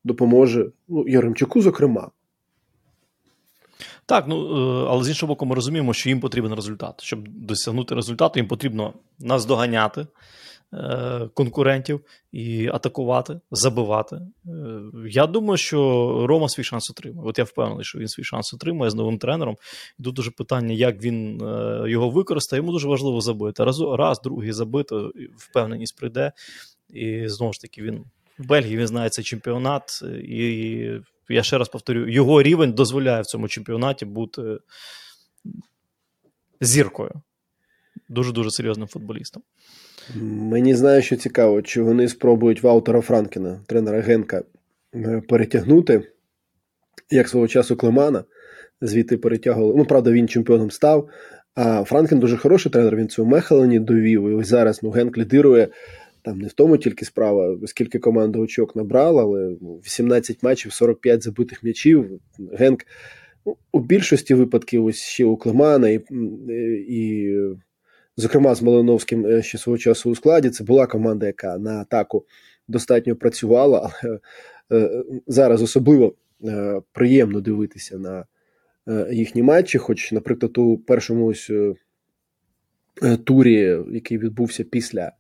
[0.04, 2.10] допоможе ну, Яремчуку, зокрема.
[4.06, 7.04] Так, ну е, але з іншого боку, ми розуміємо, що їм потрібен результат.
[7.04, 10.08] Щоб досягнути результату, їм потрібно наздоганяти
[11.34, 12.02] конкурентів
[12.32, 14.16] і атакувати, забивати.
[14.16, 14.50] Е,
[15.10, 15.80] я думаю, що
[16.28, 17.30] Рома свій шанс отримає.
[17.30, 19.56] От я впевнений, що він свій шанс отримає з новим тренером.
[20.00, 21.38] І тут дуже питання, як він
[21.86, 22.60] його використає.
[22.60, 23.64] Йому дуже важливо забити.
[23.64, 24.96] Раз, раз другий забити,
[25.38, 26.32] впевненість прийде.
[26.90, 28.06] І знову ж таки, він
[28.40, 30.04] в Бельгії він знає цей чемпіонат.
[30.24, 30.90] і
[31.30, 34.58] я ще раз повторю, його рівень дозволяє в цьому чемпіонаті бути
[36.62, 37.12] зіркою.
[38.10, 39.44] Дуже-дуже серйозним футболістом.
[40.22, 44.44] Мені знає, що цікаво, чи вони спробують Ваутера Франкіна, тренера Генка,
[44.96, 46.02] е, перетягнути,
[47.12, 48.24] як свого часу Клемана,
[48.82, 49.74] звідти перетягували.
[49.78, 51.10] Ну, правда, він чемпіоном став.
[51.56, 54.30] А Вранкен дуже хороший тренер, він цього Мехелен і довів.
[54.30, 55.68] І ось зараз ну, Генк лідирує
[56.24, 61.64] там не в тому тільки справа, скільки команда очок набрала, але 18 матчів, 45 забитих
[61.64, 62.20] м'ячів.
[62.54, 62.80] Генк
[63.46, 66.02] ну, у більшості випадків ось ще у Клемана і,
[66.88, 67.36] і
[68.18, 70.50] зокрема з Малиновським е, ще свого часу у складі.
[70.50, 72.26] Це була команда, яка на атаку
[72.68, 74.20] достатньо працювала, але
[74.82, 78.26] е, зараз особливо е, приємно дивитися на
[79.12, 79.78] їхні матчі.
[79.78, 81.52] Хоч, наприклад, у першому ось
[83.24, 85.12] турі, який відбувся після.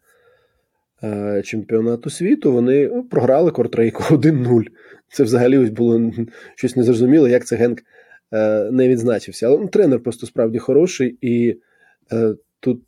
[1.03, 4.63] Е, чемпіонату світу, вони ну, програли Кортрейку 1-0.
[5.09, 6.11] Це взагалі ось було
[6.55, 7.79] щось незрозуміле, як це Генк
[8.33, 9.47] е, не відзначився.
[9.47, 11.59] Але ну, тренер просто справді хороший, і
[12.11, 12.81] е, тут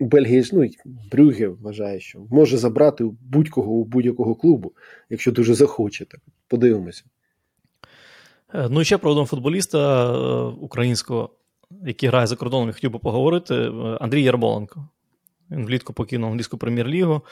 [0.00, 0.68] Бельгія ну,
[1.12, 4.72] Брюге вважає, що може забрати будь-кого у будь-якого клубу,
[5.10, 6.04] якщо дуже захоче.
[6.04, 7.04] Так подивимося.
[8.70, 10.12] Ну і ще про одного футболіста
[10.48, 11.30] українського
[11.86, 13.54] який грає за кордоном, я хотів би поговорити.
[14.00, 14.88] Андрій Ярмоленко.
[15.50, 17.22] Він влітку покинув англійську прем'єр-лігу,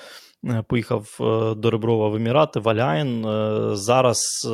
[0.68, 1.16] поїхав
[1.57, 2.66] до Реброва в Емірати, в
[3.77, 4.49] Зараз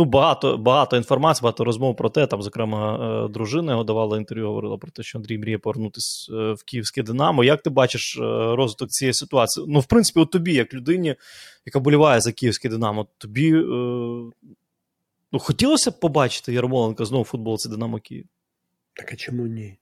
[0.00, 2.26] ну, багато багато інформації, багато розмов про те.
[2.26, 6.52] Там, зокрема, е, дружина його давала інтерв'ю, говорила про те, що Андрій мріє повернутися е,
[6.52, 7.44] в Київське Динамо.
[7.44, 8.20] Як ти бачиш е,
[8.56, 9.66] розвиток цієї ситуації?
[9.68, 11.14] Ну, в принципі, от тобі, як людині,
[11.66, 13.52] яка боліває за Київське Динамо, тобі
[15.32, 18.26] ну, хотілося б побачити Ярмоленка знову в футболці Динамо Київ?
[18.94, 19.76] Так а чому ні?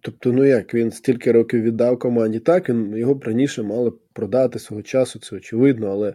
[0.00, 4.82] Тобто, ну як, він стільки років віддав команді, так, він його раніше мали продати свого
[4.82, 6.14] часу, це очевидно, але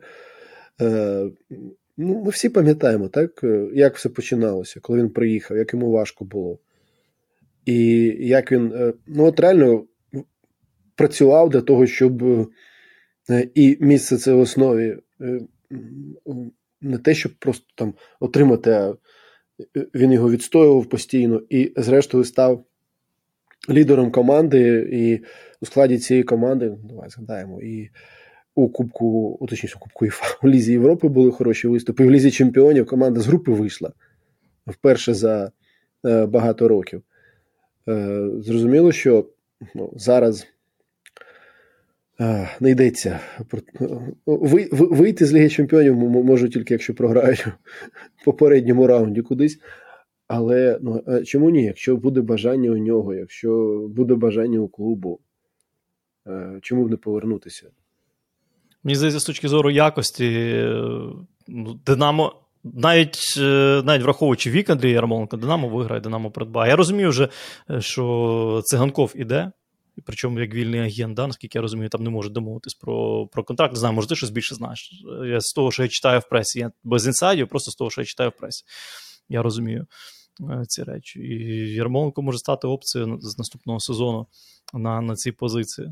[1.97, 6.25] ну, Ми всі пам'ятаємо, так, е, як все починалося, коли він приїхав, як йому важко
[6.25, 6.59] було.
[7.65, 7.77] І
[8.19, 9.85] як він е, ну, от реально
[10.95, 12.23] працював для того, щоб
[13.55, 14.97] і місце це в основі
[16.81, 18.95] не те, щоб просто там отримати, а
[19.95, 22.65] він його відстоював постійно і, зрештою, став
[23.69, 25.25] лідером команди, і
[25.61, 27.89] у складі цієї команди, давай згадаємо, і
[28.55, 32.05] у Кубку, точніше, у Кубку ІФА, у Лізі Європи були хороші виступи.
[32.05, 33.91] В Лізі Чемпіонів команда з групи вийшла
[34.67, 35.51] вперше за
[36.05, 37.01] е, багато років.
[37.87, 39.25] Е, зрозуміло, що
[39.75, 40.47] ну, зараз
[42.19, 43.19] е, не йдеться.
[44.25, 47.47] Ви, вийти з Ліги Чемпіонів можуть тільки, якщо програють
[48.15, 49.59] в попередньому раунді кудись.
[50.27, 51.63] Але ну, чому ні?
[51.63, 55.19] Якщо буде бажання у нього, якщо буде бажання у клубу,
[56.61, 57.69] чому б не повернутися?
[58.89, 60.83] Мені здається, з точки зору якості, е,
[61.47, 62.35] ну, Динамо.
[62.63, 66.69] Навіть е, навіть враховуючи вік Андрія Ярмоленка, Динамо виграє, Динамо придбає.
[66.69, 67.29] Я розумію вже,
[67.69, 69.51] е, що циганков іде,
[70.05, 73.73] причому як вільний агент, да, наскільки я розумію, там не може домовитись про про контракт.
[73.73, 75.03] Не знаю, може, ти щось більше знаєш.
[75.25, 78.01] Я З того, що я читаю в пресі, я без інсайдів, просто з того, що
[78.01, 78.63] я читаю в пресі.
[79.29, 79.85] Я розумію
[80.67, 81.19] ці речі.
[81.19, 84.27] І Ярмоленко може стати опцією з наступного сезону
[84.73, 85.89] на, на цій позиції.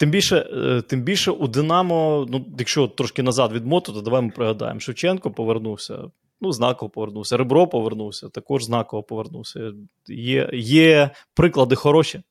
[0.00, 4.22] Тим більше е, тим більше у Динамо, ну, якщо трошки назад від моту, то давай
[4.22, 4.80] ми пригадаємо.
[4.80, 5.98] Шевченко повернувся,
[6.40, 7.36] ну, знаково повернувся.
[7.36, 9.72] Ребро повернувся, також знаково повернувся.
[10.08, 12.22] Є є приклади хороші.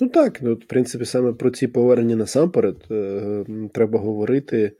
[0.00, 4.72] Ну так, ну, в принципі, саме про ці повернення насамперед е, треба говорити.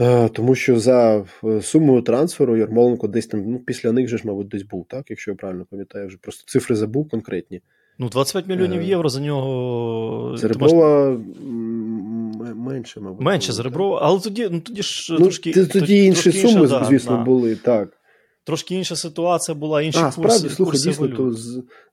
[0.00, 4.26] Е, тому що за е, сумою трансферу Ярмоленко десь там ну, після них же ж,
[4.26, 7.62] мабуть, десь був, так, якщо я правильно пам'ятаю, вже просто цифри забув конкретні.
[7.98, 10.36] Ну, 25 мільйонів е, євро за нього.
[10.42, 11.18] Реброва
[12.54, 13.20] менше, мабуть.
[13.20, 15.52] Менше за Реброва, але тоді ну, тоді ж ну, трошки.
[15.52, 17.24] Тоді, тоді інші трошки суми, інша, звісно, да.
[17.24, 17.98] були, так.
[18.44, 20.20] Трошки інша ситуація була, інші а, курси.
[20.20, 21.32] справді, слухай, дійсно, то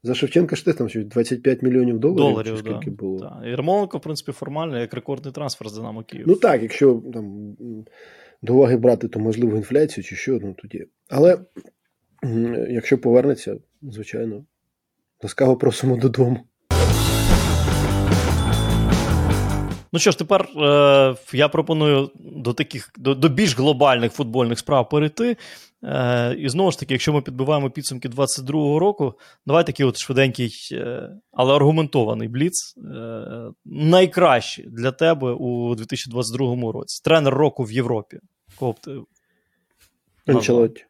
[0.03, 2.17] за Шевченка ж там 25 мільйонів доларів.
[2.17, 2.95] Доларів, чи скільки да.
[2.97, 3.19] було.
[3.19, 3.41] Да.
[3.47, 6.25] І Ярмоленко, в принципі, формально як рекордний трансфер з Динамо Київ.
[6.27, 7.55] Ну так, якщо там
[8.41, 10.85] до уваги брати, то можливо інфляцію чи що, ну тоді.
[11.09, 11.37] Але
[12.69, 14.45] якщо повернеться, звичайно,
[15.23, 16.45] ласкаво просимо додому.
[19.93, 24.89] Ну що ж, тепер е, я пропоную до таких до, до більш глобальних футбольних справ
[24.89, 25.37] перейти.
[25.83, 29.13] Е, І знову ж таки, якщо ми підбиваємо підсумки 22-го року,
[29.45, 32.77] давай такий от швиденький, е, але аргументований бліц.
[32.77, 37.01] Е, найкращий для тебе у 2022 році.
[37.03, 38.19] Тренер року в Європі.
[38.55, 38.91] Кого б ти
[40.27, 40.85] Анчелотті.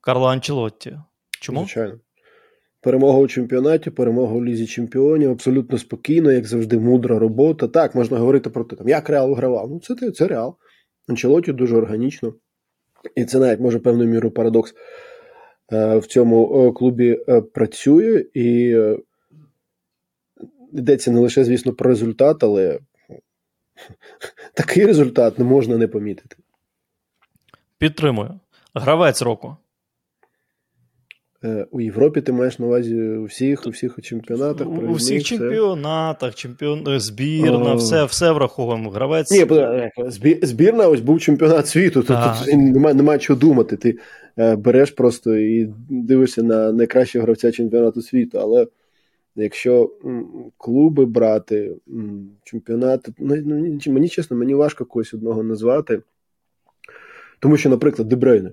[0.00, 0.98] Карло Анчелотті.
[1.40, 1.60] Чому?
[1.60, 1.98] Звичайно.
[2.82, 7.68] Перемога у чемпіонаті, перемога у лізі чемпіонів, абсолютно спокійно, як завжди, мудра робота.
[7.68, 9.70] Так, можна говорити про те, там, як Реал вигравав.
[9.70, 10.56] Ну, це це Реал.
[11.08, 12.34] Анчелоті дуже органічно.
[13.14, 14.74] І це навіть може певною мірою парадокс
[15.72, 18.24] е, в цьому е, клубі е, працює.
[18.34, 18.76] І
[20.72, 22.78] йдеться не лише, звісно, про результат, але
[24.54, 26.36] такий результат не можна не помітити.
[27.78, 28.40] Підтримую.
[28.74, 29.56] Гравець року.
[31.44, 34.68] Е, у Європі ти маєш на увазі у всіх у всіх чемпіонатах.
[34.68, 36.88] У всіх чемпіонатах, чемпіон...
[36.88, 38.90] Е, збірна, все все враховуємо.
[38.90, 39.30] Гравець.
[39.30, 39.46] Ні,
[40.42, 43.76] збірна ось був чемпіонат світу, тут, тут немає немає чого думати.
[43.76, 43.98] Ти
[44.38, 48.38] е, береш просто і дивишся на найкращого гравця чемпіонату світу.
[48.38, 48.66] Але
[49.36, 49.90] якщо
[50.56, 51.76] клуби брати,
[52.44, 56.02] чемпіонат, ну, ну мені чесно, мені важко когось одного назвати.
[57.38, 58.50] Тому що, наприклад, Дебрейне,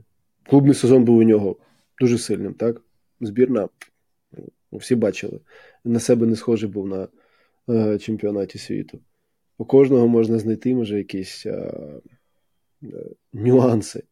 [0.49, 1.55] клубний сезон був у нього
[1.99, 2.81] дуже сильним, так?
[3.21, 3.69] Збірна,
[4.71, 5.39] ну, всі бачили,
[5.85, 7.07] на себе не схожий був на
[7.69, 8.99] е, чемпіонаті світу.
[9.57, 11.71] У кожного можна знайти, може, якісь е,
[12.83, 12.87] е,
[13.33, 14.03] нюанси.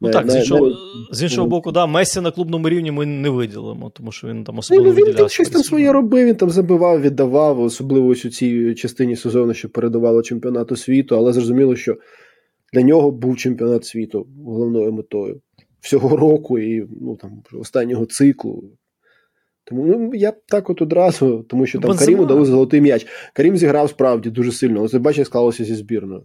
[0.00, 0.76] Ну так, на, з іншого на...
[1.10, 4.58] з іншого боку, да, Месі на клубному рівні ми не виділимо, тому що він там
[4.58, 4.98] особливо.
[4.98, 8.74] Ну, він там щось там своє робив, він там забивав, віддавав, особливо ось у цій
[8.74, 11.96] частині сезону, що передавало чемпіонату світу, але зрозуміло, що
[12.72, 15.40] Для нього був чемпіонат світу головною метою
[15.82, 18.64] всього року і ну, там, останнього циклу.
[19.64, 22.06] Тому ну, я б так от одразу, тому що там Бензима.
[22.06, 23.06] Каріму дали золотий м'яч.
[23.32, 24.82] Карім зіграв справді дуже сильно.
[24.82, 26.22] Ось бачиш, склалося зі збірною.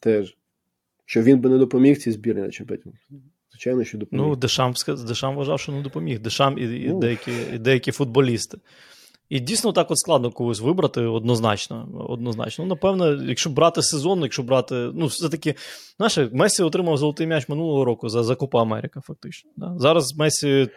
[0.00, 0.36] Теж.
[1.04, 2.90] Що він би не допоміг цій збірні на чемпіонаті.
[3.50, 4.26] Звичайно, що допоміг.
[4.26, 4.74] Ну, Дешам,
[5.06, 6.20] Дешам вважав, що не допоміг.
[6.20, 6.98] Дешам і, і, ну.
[6.98, 8.58] деякі, і деякі футболісти.
[9.28, 12.06] І дійсно так от складно когось вибрати однозначно.
[12.08, 12.64] однозначно.
[12.64, 14.74] Ну, Напевно, якщо брати сезон, якщо брати.
[14.74, 15.54] Ну, все-таки,
[15.96, 19.50] знаєш, Месі отримав золотий м'яч минулого року за за Купа Америка, фактично.
[19.56, 19.74] Да?
[19.78, 20.68] Зараз Месі.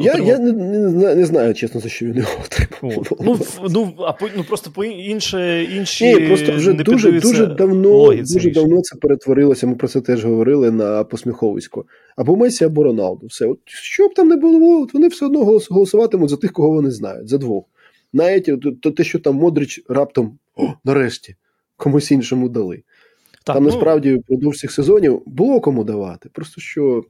[0.00, 0.28] Я отримав...
[0.28, 3.06] я не, не, не знаю, чесно, за що він його отримав.
[3.20, 3.38] Ну,
[3.70, 6.14] ну, а по, ну просто по інше, інші.
[6.14, 9.66] Ні, просто вже не дуже дуже давно дуже давно це перетворилося.
[9.66, 11.84] Ми про це теж говорили на посміховисько.
[12.16, 13.26] Або Месі, або Роналду.
[13.26, 13.46] Все.
[13.46, 16.90] От Що б там не було, от вони все одно голосуватимуть за тих, кого вони
[16.90, 17.64] знають, за двох.
[18.12, 21.36] Навіть то те, що там Модрич раптом о, нарешті
[21.76, 22.82] комусь іншому дали.
[23.44, 23.70] Так, там ну...
[23.70, 26.28] насправді впродовж цих сезонів було кому давати.
[26.28, 27.04] Просто що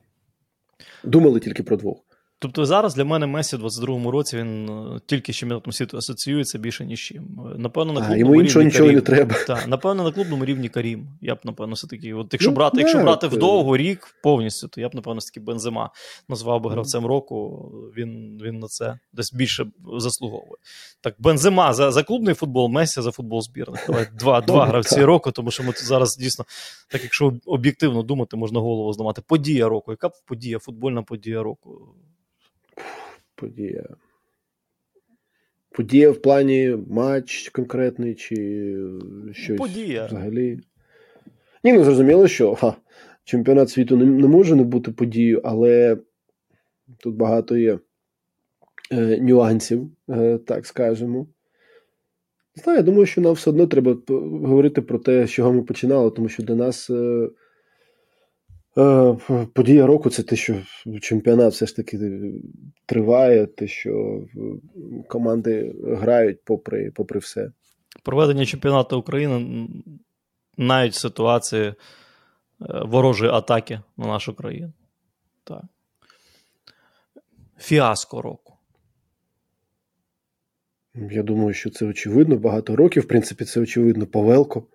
[1.05, 1.99] думали тільки про двох.
[2.43, 6.59] Тобто зараз для мене Месі в 22-му році він е, тільки з чемпіонатом світу асоціюється
[6.59, 7.41] більше ніж чим.
[7.57, 8.95] Напевно, на клубному а, йому іншого нічого Карім.
[8.95, 9.35] не треба.
[9.47, 11.09] Так, напевно, на клубному рівні Карім.
[11.21, 12.15] Я б, напевно, все-таки.
[12.15, 15.41] От якщо ну, брати, якщо брати вдовго рік повністю, то я б, напевно, все таки
[15.41, 15.91] Бензема
[16.29, 17.69] назвав би гравцем року.
[17.97, 19.67] Він він на це десь більше
[19.99, 20.57] заслуговує.
[21.01, 23.89] Так, Бензема за за клубний футбол, Месі за футбол збірних.
[24.19, 26.45] Два два гравці року, тому що ми тут зараз дійсно,
[26.91, 29.23] так якщо об'єктивно думати, можна голову зламати.
[29.27, 29.91] Подія року.
[29.91, 31.95] Яка подія, футбольна подія року?
[33.35, 33.89] Подія.
[35.71, 38.77] Подія в плані матч конкретний, чи
[39.33, 40.07] щось подія.
[40.07, 40.61] взагалі.
[41.65, 42.75] Ні, ну зрозуміло, що ха,
[43.25, 45.99] чемпіонат світу не, не може не бути подією, але
[46.99, 47.79] тут багато є
[48.93, 51.27] е, нюансів, е, так скажемо.
[52.55, 56.11] Знаю, я думаю, що нам все одно треба говорити про те, з чого ми починали,
[56.11, 56.91] тому що для нас.
[56.91, 57.29] Е,
[59.53, 60.63] подія року це те, що
[61.01, 61.99] чемпіонат все ж таки
[62.87, 64.23] триває, те, що
[65.09, 67.51] команди грають попри попри все.
[68.03, 69.69] Проведення чемпіонату України
[70.57, 71.75] навіть в ситуації е,
[72.61, 74.73] ворожої атаки на нашу країну.
[75.45, 75.63] Так.
[77.59, 78.55] Фіаско року.
[80.95, 82.37] Я думаю, що це очевидно.
[82.37, 84.67] Багато років, в принципі, це очевидно Павелко.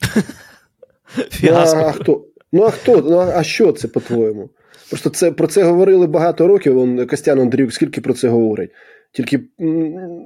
[1.30, 1.78] Фіаско.
[1.78, 2.27] А, хто?
[2.52, 2.96] Ну а хто?
[2.96, 4.50] Ну а що це по-твоєму?
[4.90, 6.74] Просто це про це говорили багато років.
[6.74, 8.70] Вон Костян Андріюк скільки про це говорить.
[9.12, 9.40] Тільки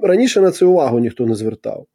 [0.01, 1.85] раніше на це увагу ніхто не звертав.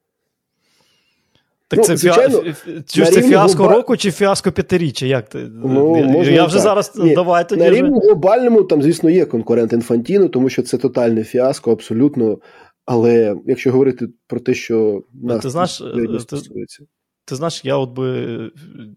[1.69, 3.05] Так ну, це звичайно, фі...
[3.05, 3.75] це фіаско глоба...
[3.75, 5.07] року чи фіаско п'ятиріччя?
[5.07, 5.39] Як ти?
[5.39, 7.63] Ну, я, можна я вже зараз Ні, давай тоді.
[7.63, 12.39] На рівні глобальному там, звісно, є конкурент Інфантіно, тому що це тотальне фіаско, абсолютно.
[12.87, 16.85] Але якщо говорити про те, що нас ти знаєш, е, стосується.
[17.29, 18.51] Ти знаєш, я от би,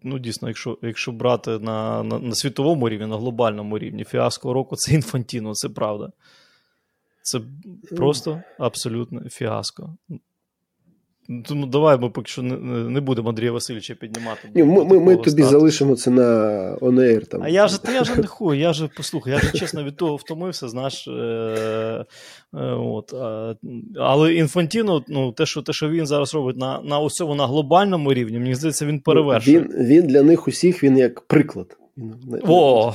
[0.04, 4.76] ну дійсно, якщо якщо брати на на, на світовому рівні, на глобальному рівні, фіаско року
[4.76, 6.12] це інфантіно, це правда.
[7.22, 7.42] Це
[7.96, 9.98] просто абсолютне фіаско.
[11.46, 12.56] Тому давай ми поки що не,
[12.90, 14.50] не будемо Андрія Васильовича піднімати.
[14.56, 17.26] Ні, Ми ми, ми тобі залишимо це на онеєр.
[17.26, 17.42] Там.
[17.44, 20.16] А я вже я вже не хую, я вже послухай, я вже чесно від того
[20.16, 21.08] втомився, знаєш.
[21.08, 23.56] Е, е, от, а,
[23.98, 28.14] Але Інфантіно, ну, те, що те, що він зараз робить на на усьому на глобальному
[28.14, 29.60] рівні, мені здається, він перевершує.
[29.60, 31.78] Він він для них усіх він як приклад.
[32.44, 32.94] О,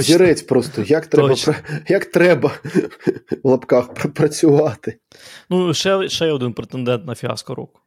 [0.00, 1.54] Зірець просто, як треба точно.
[1.88, 2.52] як треба
[3.42, 4.98] в лапках працювати.
[5.50, 7.80] Ну, ще ще один претендент на фіаско року.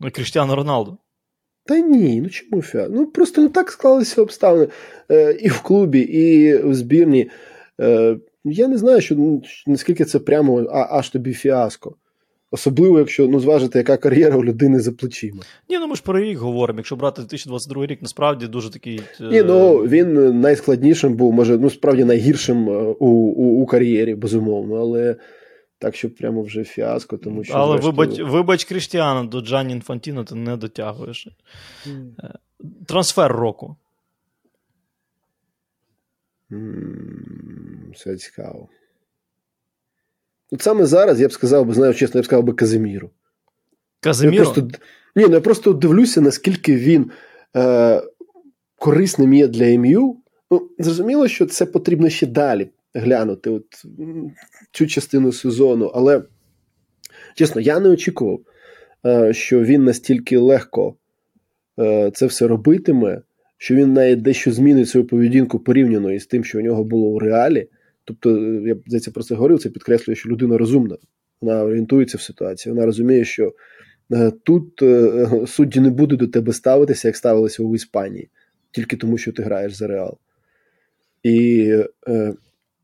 [0.00, 0.98] Ну, Кріштіану Роналду.
[1.64, 2.92] Та ні, ну чому фіаско?
[2.94, 4.68] Ну просто не так склалися обставини
[5.10, 7.30] е, і в клубі, і в збірні.
[7.80, 11.96] Е, Я не знаю, що ну, наскільки це прямо а, аж тобі фіаско.
[12.52, 15.42] Особливо, якщо ну, зважити, яка кар'єра у людини за плечима.
[15.68, 16.78] Ні, ну ми ж про рік говоримо.
[16.78, 19.00] Якщо брати 2022 рік, насправді дуже такий.
[19.20, 24.74] Ні, ну він найскладнішим був, може, ну справді найгіршим е, у у, у кар'єрі, безумовно,
[24.74, 25.16] але
[25.78, 27.54] так, що прямо вже фіаско, тому що.
[27.54, 27.92] Але зрештою...
[27.92, 31.28] вибач вибач Кріштіану до Джані Інфантіно, ти не дотягуєш.
[31.86, 32.10] Mm.
[32.86, 33.76] Трансфер року.
[36.50, 38.68] Mm, все цікаво.
[40.50, 43.10] От саме зараз я б сказав, би, знаю, чесно, я б сказав би Казиміру.
[44.00, 44.36] Казиміру?
[44.36, 44.60] Я просто,
[45.16, 47.10] ні, ну я просто дивлюся, наскільки він
[47.56, 48.02] е,
[48.78, 50.16] корисним є для МЮ.
[50.50, 53.64] Ну, Зрозуміло, що це потрібно ще далі глянути от,
[54.72, 55.86] цю частину сезону.
[55.86, 56.22] Але,
[57.34, 58.40] чесно, я не очікував,
[59.06, 60.94] е, що він настільки легко
[61.78, 63.22] е, це все робитиме,
[63.58, 67.18] що він навіть дещо змінить свою поведінку порівняно із тим, що у нього було у
[67.18, 67.68] реалі.
[68.04, 70.96] Тобто, я здається, про це говорив, це підкреслює, що людина розумна,
[71.40, 73.52] вона орієнтується в ситуації, вона розуміє, що
[74.42, 74.82] Тут
[75.46, 78.28] судді не будуть до тебе ставитися, як ставилися у Іспанії,
[78.70, 80.18] тільки тому, що ти граєш за реал.
[81.22, 81.74] І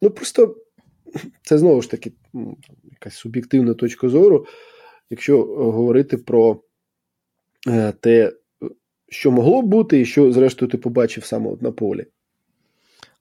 [0.02, 0.56] ну просто
[1.42, 2.12] це знову ж таки
[2.90, 4.46] якась суб'єктивна точка зору,
[5.10, 6.60] якщо говорити про
[8.00, 8.32] те,
[9.08, 12.06] що могло б бути, і що, зрештою, ти побачив саме на полі.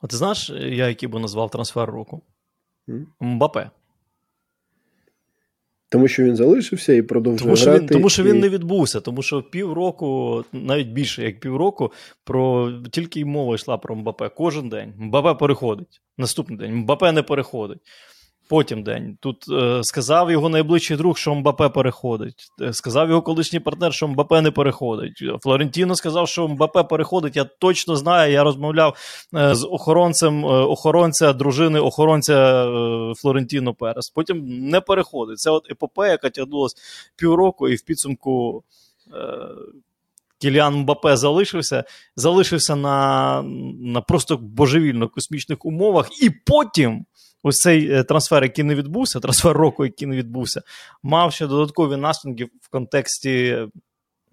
[0.02, 2.22] А ти знаєш, я який би назвав трансфер року?
[3.20, 3.70] Мбапе.
[5.89, 7.82] Тому що він залишився і продовжує тому, що грати.
[7.82, 8.26] Він, тому що і...
[8.26, 11.91] він не відбувся, тому що півроку, навіть більше як півроку,
[12.24, 14.30] про тільки й мова йшла про Мбапе.
[14.30, 14.93] Кожен день.
[14.98, 16.02] Мбапе переходить.
[16.18, 16.76] Наступний день.
[16.76, 17.80] Мбапе не переходить.
[18.50, 19.18] Потім день.
[19.22, 22.48] Тут е, сказав його найближчий друг, що Мбапе переходить.
[22.62, 25.24] Е, сказав його колишній партнер, що Мбапе не переходить.
[25.43, 27.36] Флорентіно сказав, що Мбапе переходить.
[27.36, 28.32] Я точно знаю.
[28.32, 28.96] Я розмовляв
[29.36, 34.10] е, з охоронцем е, охоронця дружини, охоронця е, Флорентіно Перес.
[34.10, 35.39] Потім не переходить.
[35.39, 36.76] Це от епопея, яка тягнулася
[37.16, 38.64] півроку, і в підсумку.
[39.14, 39.48] Е,
[40.38, 41.84] Кіліан Мбапе залишився,
[42.16, 43.41] залишився на
[43.82, 47.06] на просто божевільно космічних умовах, і потім
[47.46, 50.62] ось цей е, трансфер, який не відбувся, трансфер року, який не відбувся,
[51.04, 53.58] мав ще додаткові наслідки в контексті.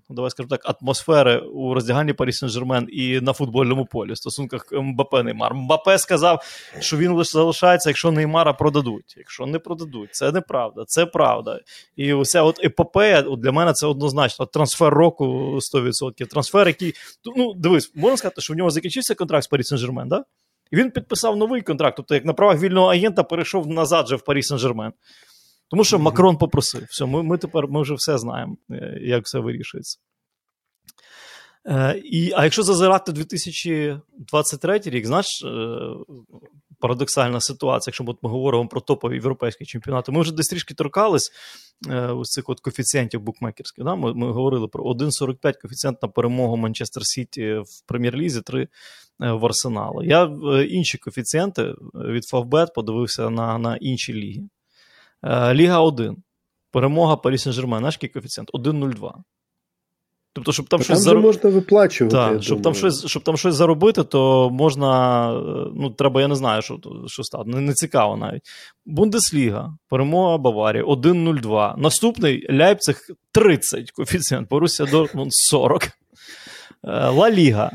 [0.09, 4.67] Ну, давай скажемо так, атмосфери у роздягальні Парі Сен-Жермен і на футбольному полі в стосунках
[4.73, 5.55] Мбапе Неймар.
[5.55, 6.43] Мбапе сказав,
[6.81, 9.15] що він лише залишається, якщо Неймара продадуть.
[9.17, 11.61] Якщо не продадуть, це неправда, це правда.
[11.97, 14.47] І оця от епопея от для мене це однозначно.
[14.47, 15.25] Трансфер року
[15.75, 16.27] 100%.
[16.27, 16.95] Трансфер, який
[17.37, 20.25] ну дивись, можна сказати, що в нього закінчився контракт з Парі Сен-Жермен, да?
[20.73, 24.25] І він підписав новий контракт, тобто, як на правах вільного агента перейшов назад же в
[24.25, 24.93] Парі Сен-Жермен.
[25.71, 26.87] Тому що Макрон попросив.
[26.91, 29.99] Все, ми ми тепер ми вже все знаємо, е, як все вирішується.
[31.67, 35.49] Е, і, А якщо зазирати 2023 рік, знаєш, е,
[36.83, 41.33] парадоксальна ситуація, якщо ми говоримо про топові європейські чемпіонати, ми вже десь трішки торкались
[41.91, 43.85] ось цих от коефіцієнтів букмекерських.
[43.85, 43.95] Да?
[43.95, 48.69] Ми ми говорили про 1,45 коефіцієнт на перемогу Манчестер Сіті в прем'єр-лізі, 3
[49.19, 50.03] в Арсенал.
[50.03, 50.31] Я
[50.69, 54.43] інші коефіцієнти від Фавбет подивився на, на інші ліги.
[55.23, 56.17] Е, Ліга 1.
[56.71, 57.81] Перемога Парі Сен-Жермен.
[57.81, 58.51] Наш коефіцієнт?
[58.51, 59.13] 1,02.
[60.35, 61.23] Тобто, щоб там Та щось там зароб...
[61.23, 62.17] можна виплачувати.
[62.17, 65.33] Так, щоб там щось щоб там щось заробити, то можна.
[65.75, 67.51] Ну, треба, я не знаю, що що стати.
[67.51, 68.43] Не, не цікаво навіть.
[68.87, 71.79] Бундесліга, перемога Баварії 1,02.
[71.79, 74.49] Наступний Ляйпциг 30 коефіцієнт.
[74.49, 75.85] Борусsia Дортмунд 40.
[75.85, 75.91] Е,
[77.09, 77.73] Ла Ліга.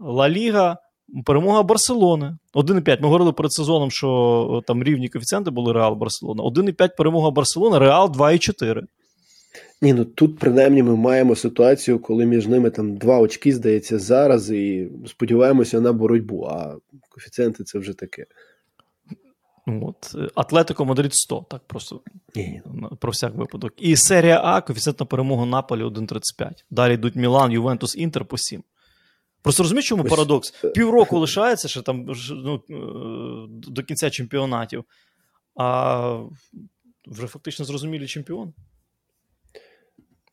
[0.00, 0.76] Ла Ліга
[1.24, 2.36] Перемога Барселони.
[2.54, 3.00] 1,5.
[3.00, 6.42] Ми говорили перед сезоном, що там рівні коефіцієнти були Реал Барселона.
[6.42, 8.82] 1,5 перемога Барселони, Реал 2,4.
[9.82, 14.50] Ні, ну тут принаймні ми маємо ситуацію, коли між ними там два очки, здається, зараз,
[14.50, 16.44] і сподіваємося на боротьбу.
[16.50, 16.76] А
[17.08, 18.26] коефіцієнти це вже таке.
[19.66, 22.00] От, Атлетико Мадрид 100, так просто
[22.34, 22.62] Ні.
[23.00, 23.72] про всяк випадок.
[23.76, 26.64] І серія А, коефіцієнт на перемогу Наполі 1,35.
[26.70, 28.62] Далі йдуть Мілан, Ювентус, Інтер по 7.
[29.42, 30.54] Просто розумієш, чому парадокс?
[30.64, 32.74] Е, Півроку лишається ще там ну, е,
[33.48, 34.84] до кінця чемпіонатів,
[35.56, 36.20] а
[37.06, 38.52] вже фактично зрозумілі чемпіон.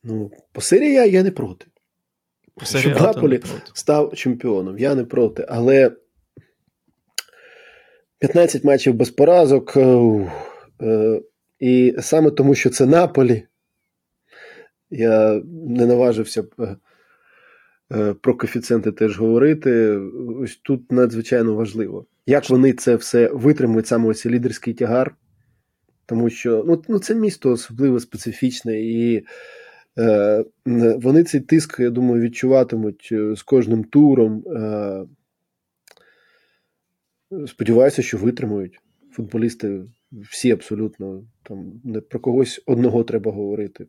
[0.04, 1.66] Ну, по серії я, не проти.
[2.54, 3.42] По серії Щоб Наполі
[3.74, 4.78] став чемпіоном.
[4.78, 5.46] Я не проти.
[5.48, 5.96] Але
[8.18, 9.76] 15 матчів без поразок.
[9.76, 11.22] Е,
[11.58, 13.46] і саме тому, що це Наполі,
[14.90, 16.76] я не наважився б.
[17.92, 19.96] Е, про коефіцієнти теж говорити.
[20.42, 25.14] Ось тут надзвичайно важливо, як вони це все витримують, саме ось лідерський тягар,
[26.06, 29.22] тому що ну, ну це місто особливо специфічне, і е,
[30.96, 34.44] вони цей тиск, я думаю, відчуватимуть е, з кожним туром.
[34.46, 35.06] Е,
[37.46, 38.80] Сподіваюся, що витримують
[39.10, 43.86] футболісти всі абсолютно там не про когось одного треба говорити.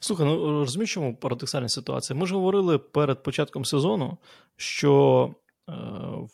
[0.00, 2.18] Слухай, ну розумієш, чому парадоксальна ситуація?
[2.18, 4.18] Ми ж говорили перед початком сезону,
[4.56, 5.34] що
[5.68, 5.72] е,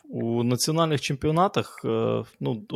[0.05, 2.67] у національних чемпіонатах е, ну,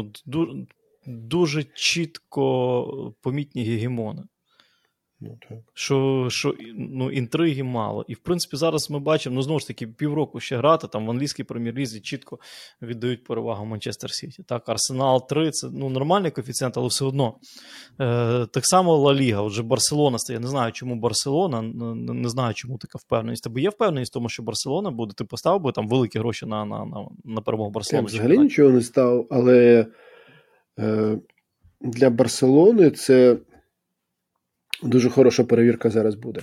[1.07, 4.23] дуже чітко помітні гегемони.
[5.21, 5.59] Ну, так.
[5.75, 8.05] Що що ну, інтриги мало.
[8.09, 11.11] І в принципі, зараз ми бачимо, ну знову ж таки, півроку ще грати там в
[11.11, 12.39] англійській прем'єр-лізі чітко
[12.83, 14.43] віддають перевагу Манчестер Сіті.
[14.43, 17.35] Так, Арсенал 3 це ну, нормальний коефіцієнт, але все одно.
[18.01, 20.37] Е, Так само Ла Ліга, отже, Барселона стає.
[20.37, 23.45] Я не знаю, чому Барселона, не, не знаю, чому така впевненість.
[23.45, 26.65] Тебе є впевненість в тому, що Барселона буде, ти поставив би там великі гроші на
[26.65, 28.09] на, на, на перемогу Барселони?
[28.13, 29.87] Я взагалі нічого не став, але
[30.79, 31.19] е,
[31.81, 33.37] для Барселони це
[34.83, 36.41] дуже хороша перевірка зараз буде.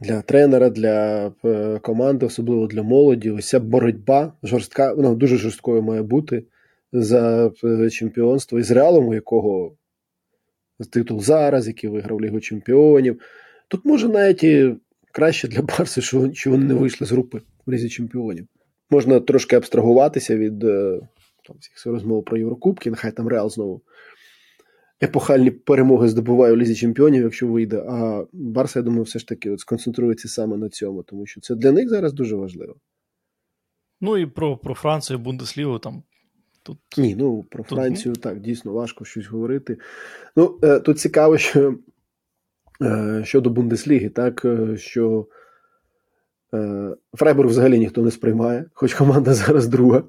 [0.00, 3.30] Для тренера, для е, команди, особливо для молоді.
[3.30, 6.44] Ось ця боротьба жорстка, вона дуже жорсткою має бути
[6.92, 9.76] за е, чемпіонство із реалом, у якого
[10.92, 13.20] титул зараз, який виграв Лігу Чемпіонів.
[13.68, 14.74] Тут може навіть і
[15.12, 18.46] краще для Барси, що, що вони не вийшли з групи в Лізі чемпіонів.
[18.90, 21.00] Можна трошки абстрагуватися від е,
[21.46, 23.82] там, всіх розмов про Єврокубки, нехай там Реал знову
[25.02, 27.84] епохальні перемоги здобуває у Лізі чемпіонів, якщо вийде.
[27.88, 31.54] А Барса, я думаю, все ж таки от сконцентрується саме на цьому, тому що це
[31.54, 32.74] для них зараз дуже важливо.
[34.00, 36.02] Ну і про про Францію, Бундеслігу там.
[36.62, 36.78] Тут...
[36.98, 37.78] Ні, ну про тут...
[37.78, 39.78] Францію так, дійсно важко щось говорити.
[40.36, 41.78] Ну, е, Тут цікаво, що
[42.82, 45.26] е, щодо Бундесліги, так, е, що
[47.14, 50.02] Фрайбург взагалі ніхто не сприймає, хоч команда зараз друга.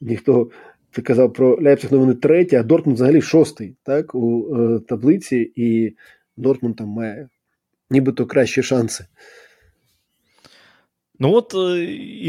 [0.00, 0.50] Ніхто
[0.94, 5.52] ти казав про Лейпциг, ну вони треті, а Дортмунд взагалі шостий так, у е, таблиці,
[5.56, 5.96] і
[6.36, 7.28] Дортмунд там має
[7.90, 9.04] нібито кращі шанси.
[11.18, 11.84] Ну от е,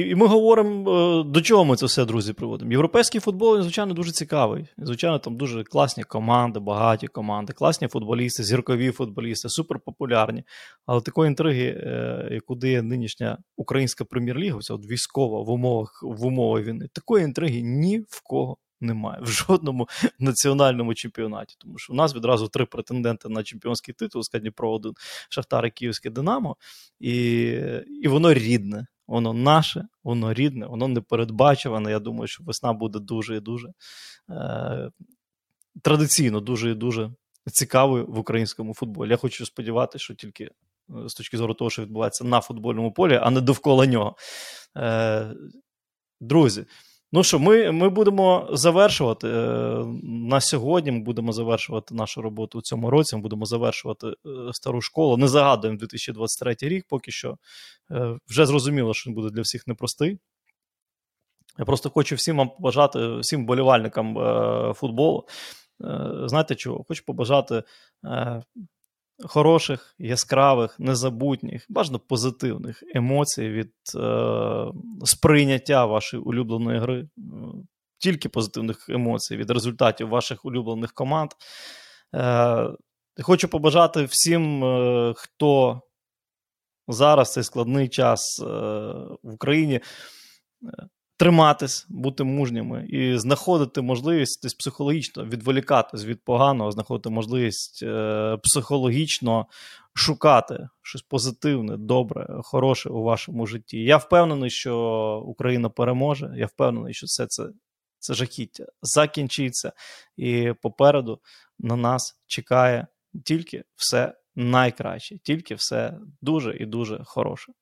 [0.09, 2.71] і ми говоримо, е, до чого ми це все, друзі, приводимо.
[2.71, 4.67] Європейський футбол, звичайно, дуже цікавий.
[4.77, 10.43] Звичайно, там дуже класні команди, багаті команди, класні футболісти, зіркові футболісти, суперпопулярні.
[10.85, 16.63] Але такої інтриги, е, яку дає нинішня українська прем'єр-ліга, от військова в умовах в умовах
[16.63, 19.87] війни, такої інтриги ні в кого немає в жодному
[20.19, 21.55] національному чемпіонаті.
[21.57, 24.21] Тому що у нас відразу три претенденти на чемпіонський титул,
[24.55, 24.93] Про один
[25.29, 26.57] Шахтар і Київське Динамо,
[26.99, 27.13] і,
[28.01, 28.87] і воно рідне.
[29.07, 31.91] Воно наше, воно рідне, воно непередбачуване.
[31.91, 33.67] Я думаю, що весна буде дуже і дуже
[34.29, 34.89] е,
[35.81, 37.11] традиційно, дуже і дуже
[37.45, 39.09] цікавою в українському футболі.
[39.09, 40.51] Я хочу сподіватися, що тільки е,
[41.09, 44.15] з точки зору того, що відбувається на футбольному полі, а не довкола нього.
[44.77, 45.35] Е,
[46.21, 46.65] Друзі,
[47.11, 50.91] Ну що, ми ми будемо завершувати е, на сьогодні.
[50.91, 53.15] Ми будемо завершувати нашу роботу у цьому році.
[53.15, 54.13] Ми будемо завершувати е,
[54.53, 55.17] стару школу.
[55.17, 57.37] Не загадуємо 2023 рік, поки що
[57.91, 60.19] е, вже зрозуміло, що він буде для всіх непростий.
[61.59, 64.15] Я просто хочу всім вам побажати, всім вболівальникам
[64.73, 65.27] футболу.
[66.25, 66.83] Знаєте чого?
[66.87, 67.63] Хочу побажати
[69.23, 74.65] хороших, яскравих, незабутніх, бажано позитивних емоцій від е,
[75.05, 77.09] сприйняття вашої улюбленої гри, е,
[77.97, 81.29] тільки позитивних емоцій від результатів ваших улюблених команд.
[82.15, 82.69] Е,
[83.21, 85.81] Хочу побажати всім, е, хто
[86.87, 88.45] зараз цей складний час е,
[89.23, 89.79] в Україні.
[91.17, 99.45] Триматись, бути мужніми і знаходити можливість десь психологічно відволікатись від поганого, знаходити можливість е, психологічно
[99.93, 103.77] шукати щось позитивне, добре, хороше у вашому житті.
[103.77, 106.33] Я впевнений, що Україна переможе.
[106.37, 107.43] Я впевнений, що все це.
[107.99, 109.71] Це жахіття закінчиться,
[110.17, 111.19] і попереду
[111.59, 112.87] на нас чекає
[113.23, 117.53] тільки все найкраще, тільки все дуже і дуже хороше.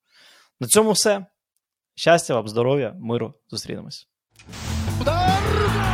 [0.60, 1.26] На цьому все.
[1.96, 3.34] Щастя вам, здоров'я, миру.
[3.50, 4.08] Зустрінемось.
[5.02, 5.93] Удар!